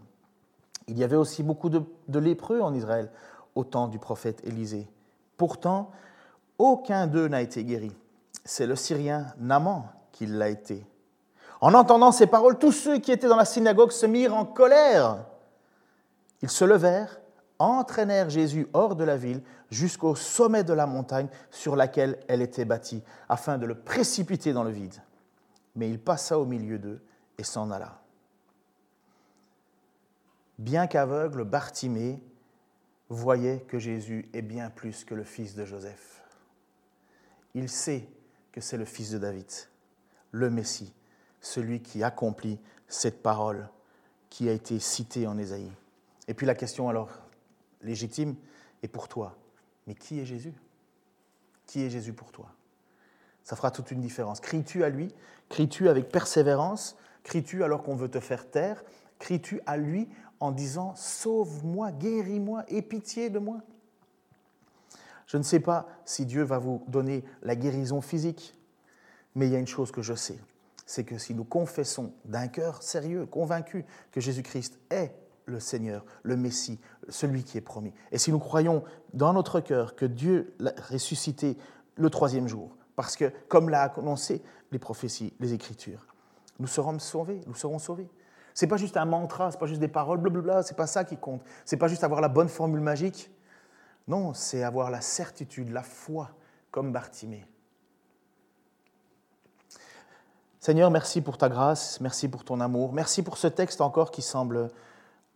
Il 0.89 0.99
y 0.99 1.05
avait 1.05 1.17
aussi 1.17 1.43
beaucoup 1.43 1.69
de, 1.69 1.83
de 2.09 2.19
lépreux 2.19 2.61
en 2.61 2.73
Israël 2.73 3.11
au 3.55 3.65
temps 3.65 3.89
du 3.89 3.99
prophète 3.99 4.41
Élisée. 4.45 4.89
Pourtant, 5.37 5.91
aucun 6.59 7.07
d'eux 7.07 7.27
n'a 7.29 7.43
été 7.43 7.65
guéri 7.65 7.93
c'est 8.47 8.67
le 8.67 8.77
Syrien 8.77 9.27
Naman 9.39 9.85
qui 10.13 10.27
l'a 10.27 10.49
été. 10.49 10.87
En 11.61 11.75
entendant 11.75 12.13
ces 12.13 12.27
paroles, 12.27 12.59
tous 12.59 12.73
ceux 12.73 12.99
qui 12.99 13.13
étaient 13.13 13.29
dans 13.29 13.37
la 13.37 13.45
synagogue 13.45 13.91
se 13.91 14.07
mirent 14.07 14.35
en 14.35 14.45
colère. 14.45 15.25
Ils 16.43 16.51
se 16.51 16.65
levèrent, 16.65 17.19
entraînèrent 17.59 18.31
Jésus 18.31 18.69
hors 18.73 18.95
de 18.95 19.05
la 19.05 19.17
ville 19.17 19.43
jusqu'au 19.71 20.15
sommet 20.15 20.65
de 20.65 20.73
la 20.73 20.87
montagne 20.87 21.29
sur 21.51 21.77
laquelle 21.77 22.19
elle 22.29 22.43
était 22.43 22.65
bâtie, 22.65 23.03
afin 23.29 23.59
de 23.59 23.67
le 23.67 23.75
précipiter 23.75 24.53
dans 24.53 24.65
le 24.65 24.71
vide. 24.71 24.95
Mais 25.77 25.89
il 25.89 26.01
passa 26.01 26.39
au 26.39 26.47
milieu 26.47 26.79
d'eux 26.79 27.01
et 27.39 27.45
s'en 27.45 27.71
alla. 27.71 28.03
Bien 30.59 30.87
qu'aveugle, 30.87 31.45
Bartimée 31.45 32.23
voyait 33.09 33.61
que 33.69 33.79
Jésus 33.79 34.29
est 34.33 34.43
bien 34.43 34.71
plus 34.71 35.05
que 35.05 35.15
le 35.15 35.23
fils 35.23 35.55
de 35.55 35.65
Joseph. 35.65 36.23
Il 37.55 37.69
sait 37.69 38.09
que 38.53 38.61
c'est 38.61 38.79
le 38.79 38.87
fils 38.87 39.11
de 39.11 39.19
David, 39.19 39.47
le 40.33 40.51
Messie, 40.51 40.93
celui 41.41 41.83
qui 41.83 42.03
accomplit 42.03 42.59
cette 42.89 43.23
parole 43.23 43.69
qui 44.31 44.49
a 44.49 44.53
été 44.53 44.79
citée 44.79 45.27
en 45.27 45.37
Ésaïe. 45.39 45.71
Et 46.27 46.35
puis 46.35 46.47
la 46.47 46.55
question 46.55 46.89
alors 46.89 47.11
légitime 47.83 48.35
est 48.83 48.89
pour 48.89 49.09
toi, 49.09 49.37
mais 49.87 49.95
qui 49.95 50.21
est 50.21 50.27
Jésus? 50.27 50.55
Qui 51.67 51.83
est 51.83 51.91
Jésus 51.91 52.13
pour 52.13 52.33
toi? 52.33 52.56
Ça 53.47 53.55
fera 53.55 53.71
toute 53.71 53.93
une 53.93 54.01
différence. 54.01 54.41
Cries-tu 54.41 54.83
à 54.83 54.89
lui? 54.89 55.15
Cries-tu 55.51 55.89
avec 55.89 56.09
persévérance? 56.09 56.97
Cries-tu 57.23 57.63
alors 57.63 57.85
qu'on 57.85 57.95
veut 57.95 58.11
te 58.11 58.19
faire 58.19 58.51
taire? 58.51 58.83
Cries-tu 59.21 59.61
à 59.67 59.77
lui 59.77 60.09
en 60.41 60.51
disant 60.51 60.97
Sauve-moi, 60.97 61.93
guéris-moi, 61.93 62.65
aie 62.67 62.83
pitié 62.83 63.31
de 63.31 63.39
moi? 63.39 63.59
Je 65.29 65.37
ne 65.37 65.45
sais 65.45 65.61
pas 65.61 65.87
si 66.05 66.27
Dieu 66.27 66.43
va 66.43 66.59
vous 66.59 66.83
donner 66.89 67.23
la 67.43 67.55
guérison 67.55 68.01
physique, 68.01 68.59
mais 69.37 69.47
il 69.47 69.53
y 69.53 69.57
a 69.57 69.61
une 69.61 69.69
chose 69.69 69.93
que 69.93 70.03
je 70.03 70.15
sais, 70.15 70.41
c'est 70.85 71.05
que 71.05 71.17
si 71.17 71.33
nous 71.33 71.45
confessons 71.45 72.13
d'un 72.25 72.49
cœur 72.49 72.83
sérieux, 72.83 73.27
convaincu 73.27 73.85
que 74.11 74.21
Jésus-Christ 74.21 74.77
est 74.91 75.15
le 75.45 75.61
Seigneur, 75.61 76.05
le 76.25 76.37
Messie, 76.37 76.81
celui 77.09 77.45
qui 77.45 77.59
est 77.59 77.61
promis, 77.61 77.93
et 78.11 78.19
si 78.19 78.33
nous 78.33 78.41
croyons 78.41 78.83
dans 79.15 79.33
notre 79.33 79.61
cœur 79.61 79.95
que 79.95 80.05
Dieu 80.05 80.53
l'a 80.59 80.75
ressuscité 80.91 81.57
le 81.95 82.11
troisième 82.11 82.49
jour, 82.49 82.77
parce 82.97 83.17
que, 83.17 83.31
comme 83.49 83.69
l'a 83.69 83.85
annoncé 83.85 84.43
les 84.73 84.79
prophéties, 84.79 85.35
les 85.39 85.53
Écritures, 85.53 86.07
nous 86.59 86.67
serons 86.67 86.99
sauvés, 86.99 87.41
nous 87.47 87.55
serons 87.55 87.79
sauvés. 87.79 88.09
C'est 88.55 88.67
pas 88.67 88.79
juste 88.79 88.97
un 88.97 89.05
mantra, 89.05 89.51
c'est 89.51 89.61
pas 89.61 89.67
juste 89.67 89.81
des 89.81 89.89
paroles, 89.89 90.19
blablabla, 90.19 90.63
c'est 90.63 90.77
pas 90.77 90.87
ça 90.87 91.05
qui 91.05 91.19
compte. 91.19 91.43
C'est 91.67 91.77
pas 91.77 91.89
juste 91.89 92.03
avoir 92.05 92.23
la 92.23 92.29
bonne 92.29 92.49
formule 92.49 92.81
magique. 92.81 93.31
Non, 94.09 94.33
c'est 94.33 94.63
avoir 94.63 94.91
la 94.91 95.03
certitude, 95.03 95.71
la 95.71 95.83
foi, 95.83 96.31
comme 96.71 96.91
Bartimée. 96.91 97.47
Seigneur, 100.59 100.91
merci 100.91 101.21
pour 101.21 101.37
ta 101.37 101.49
grâce, 101.49 102.01
merci 102.01 102.29
pour 102.29 102.45
ton 102.45 102.61
amour, 102.61 102.93
merci 102.93 103.23
pour 103.23 103.37
ce 103.37 103.47
texte 103.47 103.81
encore 103.81 104.11
qui 104.11 104.23
semble 104.23 104.71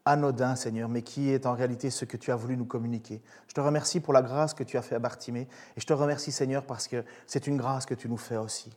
anodin, 0.05 0.57
Seigneur, 0.57 0.89
mais 0.89 1.03
qui 1.03 1.31
est 1.31 1.47
en 1.47 1.55
réalité 1.55 1.91
ce 1.91 2.05
que 2.05 2.17
tu 2.17 2.33
as 2.33 2.37
voulu 2.37 2.57
nous 2.57 2.65
communiquer. 2.65 3.21
Je 3.49 3.55
te 3.55 3.61
remercie 3.61 4.01
pour 4.01 4.13
la 4.13 4.23
grâce 4.23 4.55
que 4.55 4.65
tu 4.65 4.77
as 4.77 4.83
fait 4.83 4.95
à 4.95 4.99
Bartimée, 4.99 5.49
et 5.77 5.81
je 5.81 5.87
te 5.87 5.93
remercie, 5.93 6.33
Seigneur, 6.33 6.65
parce 6.65 6.89
que 6.89 7.05
c'est 7.27 7.47
une 7.47 7.57
grâce 7.57 7.87
que 7.87 7.95
tu 7.95 8.09
nous 8.09 8.17
fais 8.17 8.37
aussi. 8.37 8.71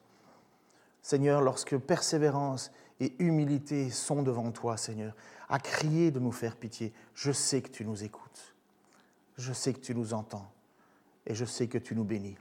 Seigneur, 1.01 1.41
lorsque 1.41 1.77
persévérance 1.77 2.71
et 2.99 3.13
humilité 3.19 3.89
sont 3.89 4.23
devant 4.23 4.51
toi, 4.51 4.77
Seigneur, 4.77 5.13
à 5.49 5.59
crier 5.59 6.11
de 6.11 6.19
nous 6.19 6.31
faire 6.31 6.55
pitié, 6.55 6.93
je 7.13 7.31
sais 7.31 7.61
que 7.61 7.69
tu 7.69 7.85
nous 7.85 8.03
écoutes 8.03 8.53
je 9.37 9.53
sais 9.53 9.73
que 9.73 9.79
tu 9.79 9.95
nous 9.95 10.13
entends 10.13 10.49
et 11.25 11.35
je 11.35 11.45
sais 11.45 11.67
que 11.67 11.77
tu 11.77 11.95
nous 11.95 12.03
bénis. 12.03 12.37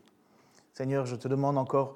Seigneur, 0.74 1.06
je 1.06 1.16
te 1.16 1.28
demande 1.28 1.58
encore 1.58 1.94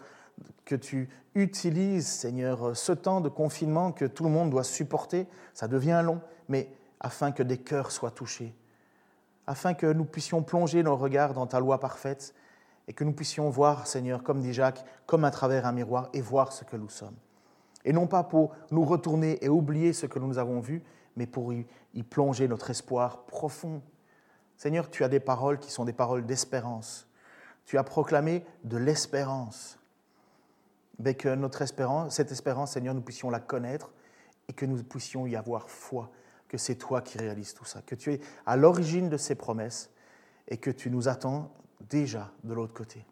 que 0.64 0.74
tu 0.74 1.08
utilises, 1.34 2.06
Seigneur, 2.06 2.76
ce 2.76 2.92
temps 2.92 3.20
de 3.20 3.28
confinement 3.28 3.92
que 3.92 4.04
tout 4.04 4.24
le 4.24 4.30
monde 4.30 4.50
doit 4.50 4.64
supporter. 4.64 5.26
Ça 5.54 5.66
devient 5.66 6.02
long, 6.04 6.20
mais 6.48 6.68
afin 7.00 7.32
que 7.32 7.42
des 7.42 7.58
cœurs 7.58 7.90
soient 7.90 8.10
touchés, 8.10 8.54
afin 9.46 9.74
que 9.74 9.86
nous 9.86 10.04
puissions 10.04 10.42
plonger 10.42 10.82
nos 10.82 10.96
regards 10.96 11.34
dans 11.34 11.46
ta 11.46 11.60
loi 11.60 11.78
parfaite 11.78 12.34
et 12.88 12.92
que 12.92 13.04
nous 13.04 13.12
puissions 13.12 13.50
voir, 13.50 13.86
Seigneur, 13.86 14.22
comme 14.22 14.40
dit 14.40 14.52
Jacques, 14.52 14.84
comme 15.06 15.24
à 15.24 15.30
travers 15.30 15.66
un 15.66 15.72
miroir 15.72 16.08
et 16.12 16.20
voir 16.20 16.52
ce 16.52 16.64
que 16.64 16.76
nous 16.76 16.88
sommes. 16.88 17.16
Et 17.84 17.92
non 17.92 18.06
pas 18.06 18.24
pour 18.24 18.54
nous 18.70 18.84
retourner 18.84 19.44
et 19.44 19.48
oublier 19.48 19.92
ce 19.92 20.06
que 20.06 20.18
nous 20.18 20.38
avons 20.38 20.60
vu, 20.60 20.82
mais 21.16 21.26
pour 21.26 21.52
y, 21.52 21.66
plonger 22.10 22.46
notre 22.46 22.70
espoir 22.70 23.24
profond 23.24 23.80
Seigneur, 24.56 24.90
tu 24.90 25.04
as 25.04 25.08
des 25.08 25.20
paroles 25.20 25.58
qui 25.58 25.70
sont 25.70 25.84
des 25.84 25.92
paroles 25.92 26.24
d'espérance. 26.24 27.06
Tu 27.66 27.78
as 27.78 27.84
proclamé 27.84 28.44
de 28.64 28.76
l'espérance. 28.76 29.78
Mais 30.98 31.14
que 31.14 31.34
notre 31.34 31.60
espérance, 31.62 32.14
cette 32.14 32.32
espérance, 32.32 32.72
Seigneur, 32.72 32.94
nous 32.94 33.02
puissions 33.02 33.28
la 33.28 33.40
connaître 33.40 33.92
et 34.48 34.54
que 34.54 34.64
nous 34.64 34.82
puissions 34.82 35.26
y 35.26 35.36
avoir 35.36 35.68
foi, 35.68 36.10
que 36.48 36.58
c'est 36.58 36.76
toi 36.76 37.02
qui 37.02 37.18
réalises 37.18 37.54
tout 37.54 37.64
ça, 37.64 37.82
que 37.82 37.94
tu 37.94 38.12
es 38.12 38.20
à 38.44 38.56
l'origine 38.56 39.08
de 39.08 39.16
ces 39.16 39.34
promesses 39.34 39.90
et 40.48 40.56
que 40.58 40.70
tu 40.70 40.90
nous 40.90 41.08
attends 41.08 41.52
déjà 41.88 42.30
de 42.44 42.54
l'autre 42.54 42.74
côté. 42.74 43.04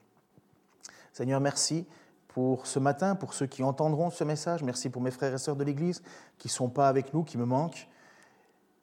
Seigneur, 1.13 1.41
merci 1.41 1.87
pour 2.29 2.67
ce 2.67 2.79
matin, 2.79 3.15
pour 3.15 3.35
ceux 3.35 3.47
qui 3.47 3.63
entendront 3.63 4.11
ce 4.11 4.25
message. 4.25 4.63
Merci 4.63 4.91
pour 4.91 5.03
mes 5.03 5.13
frères 5.13 5.35
et 5.35 5.39
sœurs 5.39 5.57
de 5.57 5.65
l'Église 5.65 6.03
qui 6.39 6.49
ne 6.49 6.53
sont 6.53 6.69
pas 6.69 6.89
avec 6.89 7.15
nous, 7.15 7.23
qui 7.23 7.39
me 7.39 7.45
manquent. 7.45 7.89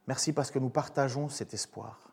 Merci 0.08 0.34
parce 0.34 0.52
que 0.52 0.60
nous 0.60 0.70
partageons 0.70 1.30
cet 1.30 1.54
espoir. 1.54 2.12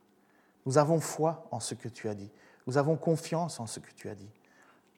Nous 0.66 0.78
avons 0.78 1.00
foi 1.00 1.46
en 1.50 1.60
ce 1.60 1.74
que 1.74 1.88
tu 1.88 2.08
as 2.08 2.14
dit. 2.14 2.30
Nous 2.66 2.76
avons 2.76 2.96
confiance 2.96 3.60
en 3.60 3.66
ce 3.66 3.80
que 3.80 3.90
tu 3.92 4.08
as 4.08 4.14
dit. 4.14 4.30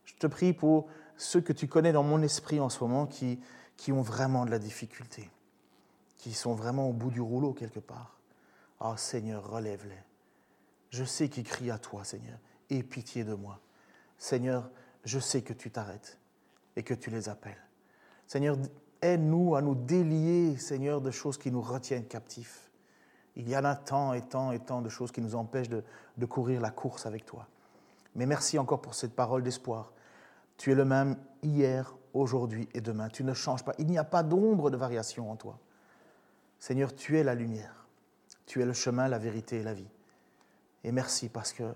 Je 0.05 0.15
te 0.15 0.27
prie 0.27 0.53
pour 0.53 0.89
ceux 1.17 1.41
que 1.41 1.53
tu 1.53 1.69
connais 1.69 1.93
dans 1.93 2.03
mon 2.03 2.23
esprit 2.23 2.59
en 2.59 2.69
ce 2.69 2.83
moment 2.83 3.07
qui, 3.07 3.39
qui 3.77 3.93
ont 3.93 4.03
vraiment 4.03 4.45
de 4.45 4.51
la 4.51 4.59
difficulté, 4.59 5.31
qui 6.21 6.35
sont 6.35 6.55
vraiment 6.55 6.87
au 6.87 6.93
bout 6.93 7.11
du 7.11 7.21
rouleau 7.21 7.55
quelque 7.55 7.81
part. 7.81 8.19
Ah 8.79 8.95
Seigneur, 8.99 9.51
relève-les. 9.51 10.03
Je 10.91 11.03
sais 11.05 11.31
qu'ils 11.31 11.45
crient 11.45 11.71
à 11.71 11.79
toi, 11.79 12.05
Seigneur. 12.05 12.39
Aie 12.69 12.83
pitié 12.83 13.25
de 13.25 13.33
moi. 13.33 13.59
Seigneur, 14.19 14.71
je 15.05 15.19
sais 15.19 15.41
que 15.41 15.55
tu 15.55 15.71
t'arrêtes 15.71 16.19
et 16.77 16.83
que 16.83 16.93
tu 16.93 17.09
les 17.09 17.31
appelles. 17.31 17.63
Seigneur, 18.27 18.59
aide-nous 19.01 19.57
à 19.57 19.63
nous 19.63 19.75
délier, 19.75 20.59
Seigneur, 20.59 21.01
de 21.01 21.11
choses 21.11 21.39
qui 21.39 21.51
nous 21.51 21.63
retiennent 21.63 22.07
captifs. 22.07 22.71
Il 23.35 23.49
y 23.49 23.57
en 23.57 23.65
a 23.65 23.75
tant 23.75 24.13
et 24.13 24.23
tant 24.23 24.53
et 24.53 24.59
tant 24.59 24.83
de 24.83 24.91
choses 24.91 25.13
qui 25.13 25.23
nous 25.23 25.35
empêchent 25.35 25.71
de, 25.71 25.83
de 26.19 26.27
courir 26.27 26.61
la 26.61 26.71
course 26.71 27.07
avec 27.07 27.25
toi. 27.25 27.47
Mais 28.15 28.27
merci 28.27 28.59
encore 28.59 28.83
pour 28.83 28.95
cette 28.95 29.15
parole 29.15 29.43
d'espoir. 29.43 29.93
Tu 30.59 30.73
es 30.73 30.75
le 30.75 30.85
même 30.85 31.17
hier, 31.43 31.95
aujourd'hui 32.13 32.69
et 32.75 32.83
demain. 32.83 33.09
Tu 33.09 33.25
ne 33.25 33.33
changes 33.33 33.65
pas. 33.65 33.73
Il 33.79 33.87
n'y 33.87 33.97
a 33.97 34.05
pas 34.05 34.23
d'ombre 34.23 34.71
de 34.71 34.77
variation 34.77 35.31
en 35.31 35.37
toi. 35.37 35.59
Seigneur, 36.61 36.95
tu 36.95 37.19
es 37.19 37.25
la 37.25 37.35
lumière. 37.35 37.87
Tu 38.47 38.61
es 38.63 38.67
le 38.67 38.73
chemin, 38.73 39.09
la 39.09 39.19
vérité 39.19 39.61
et 39.61 39.63
la 39.63 39.75
vie. 39.75 39.89
Et 40.85 40.93
merci 40.93 41.29
parce 41.29 41.53
que 41.53 41.75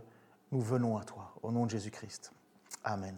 nous 0.53 0.61
venons 0.61 0.99
à 0.99 1.05
toi, 1.05 1.35
au 1.43 1.51
nom 1.51 1.67
de 1.67 1.71
Jésus-Christ. 1.71 2.33
Amen. 2.85 3.17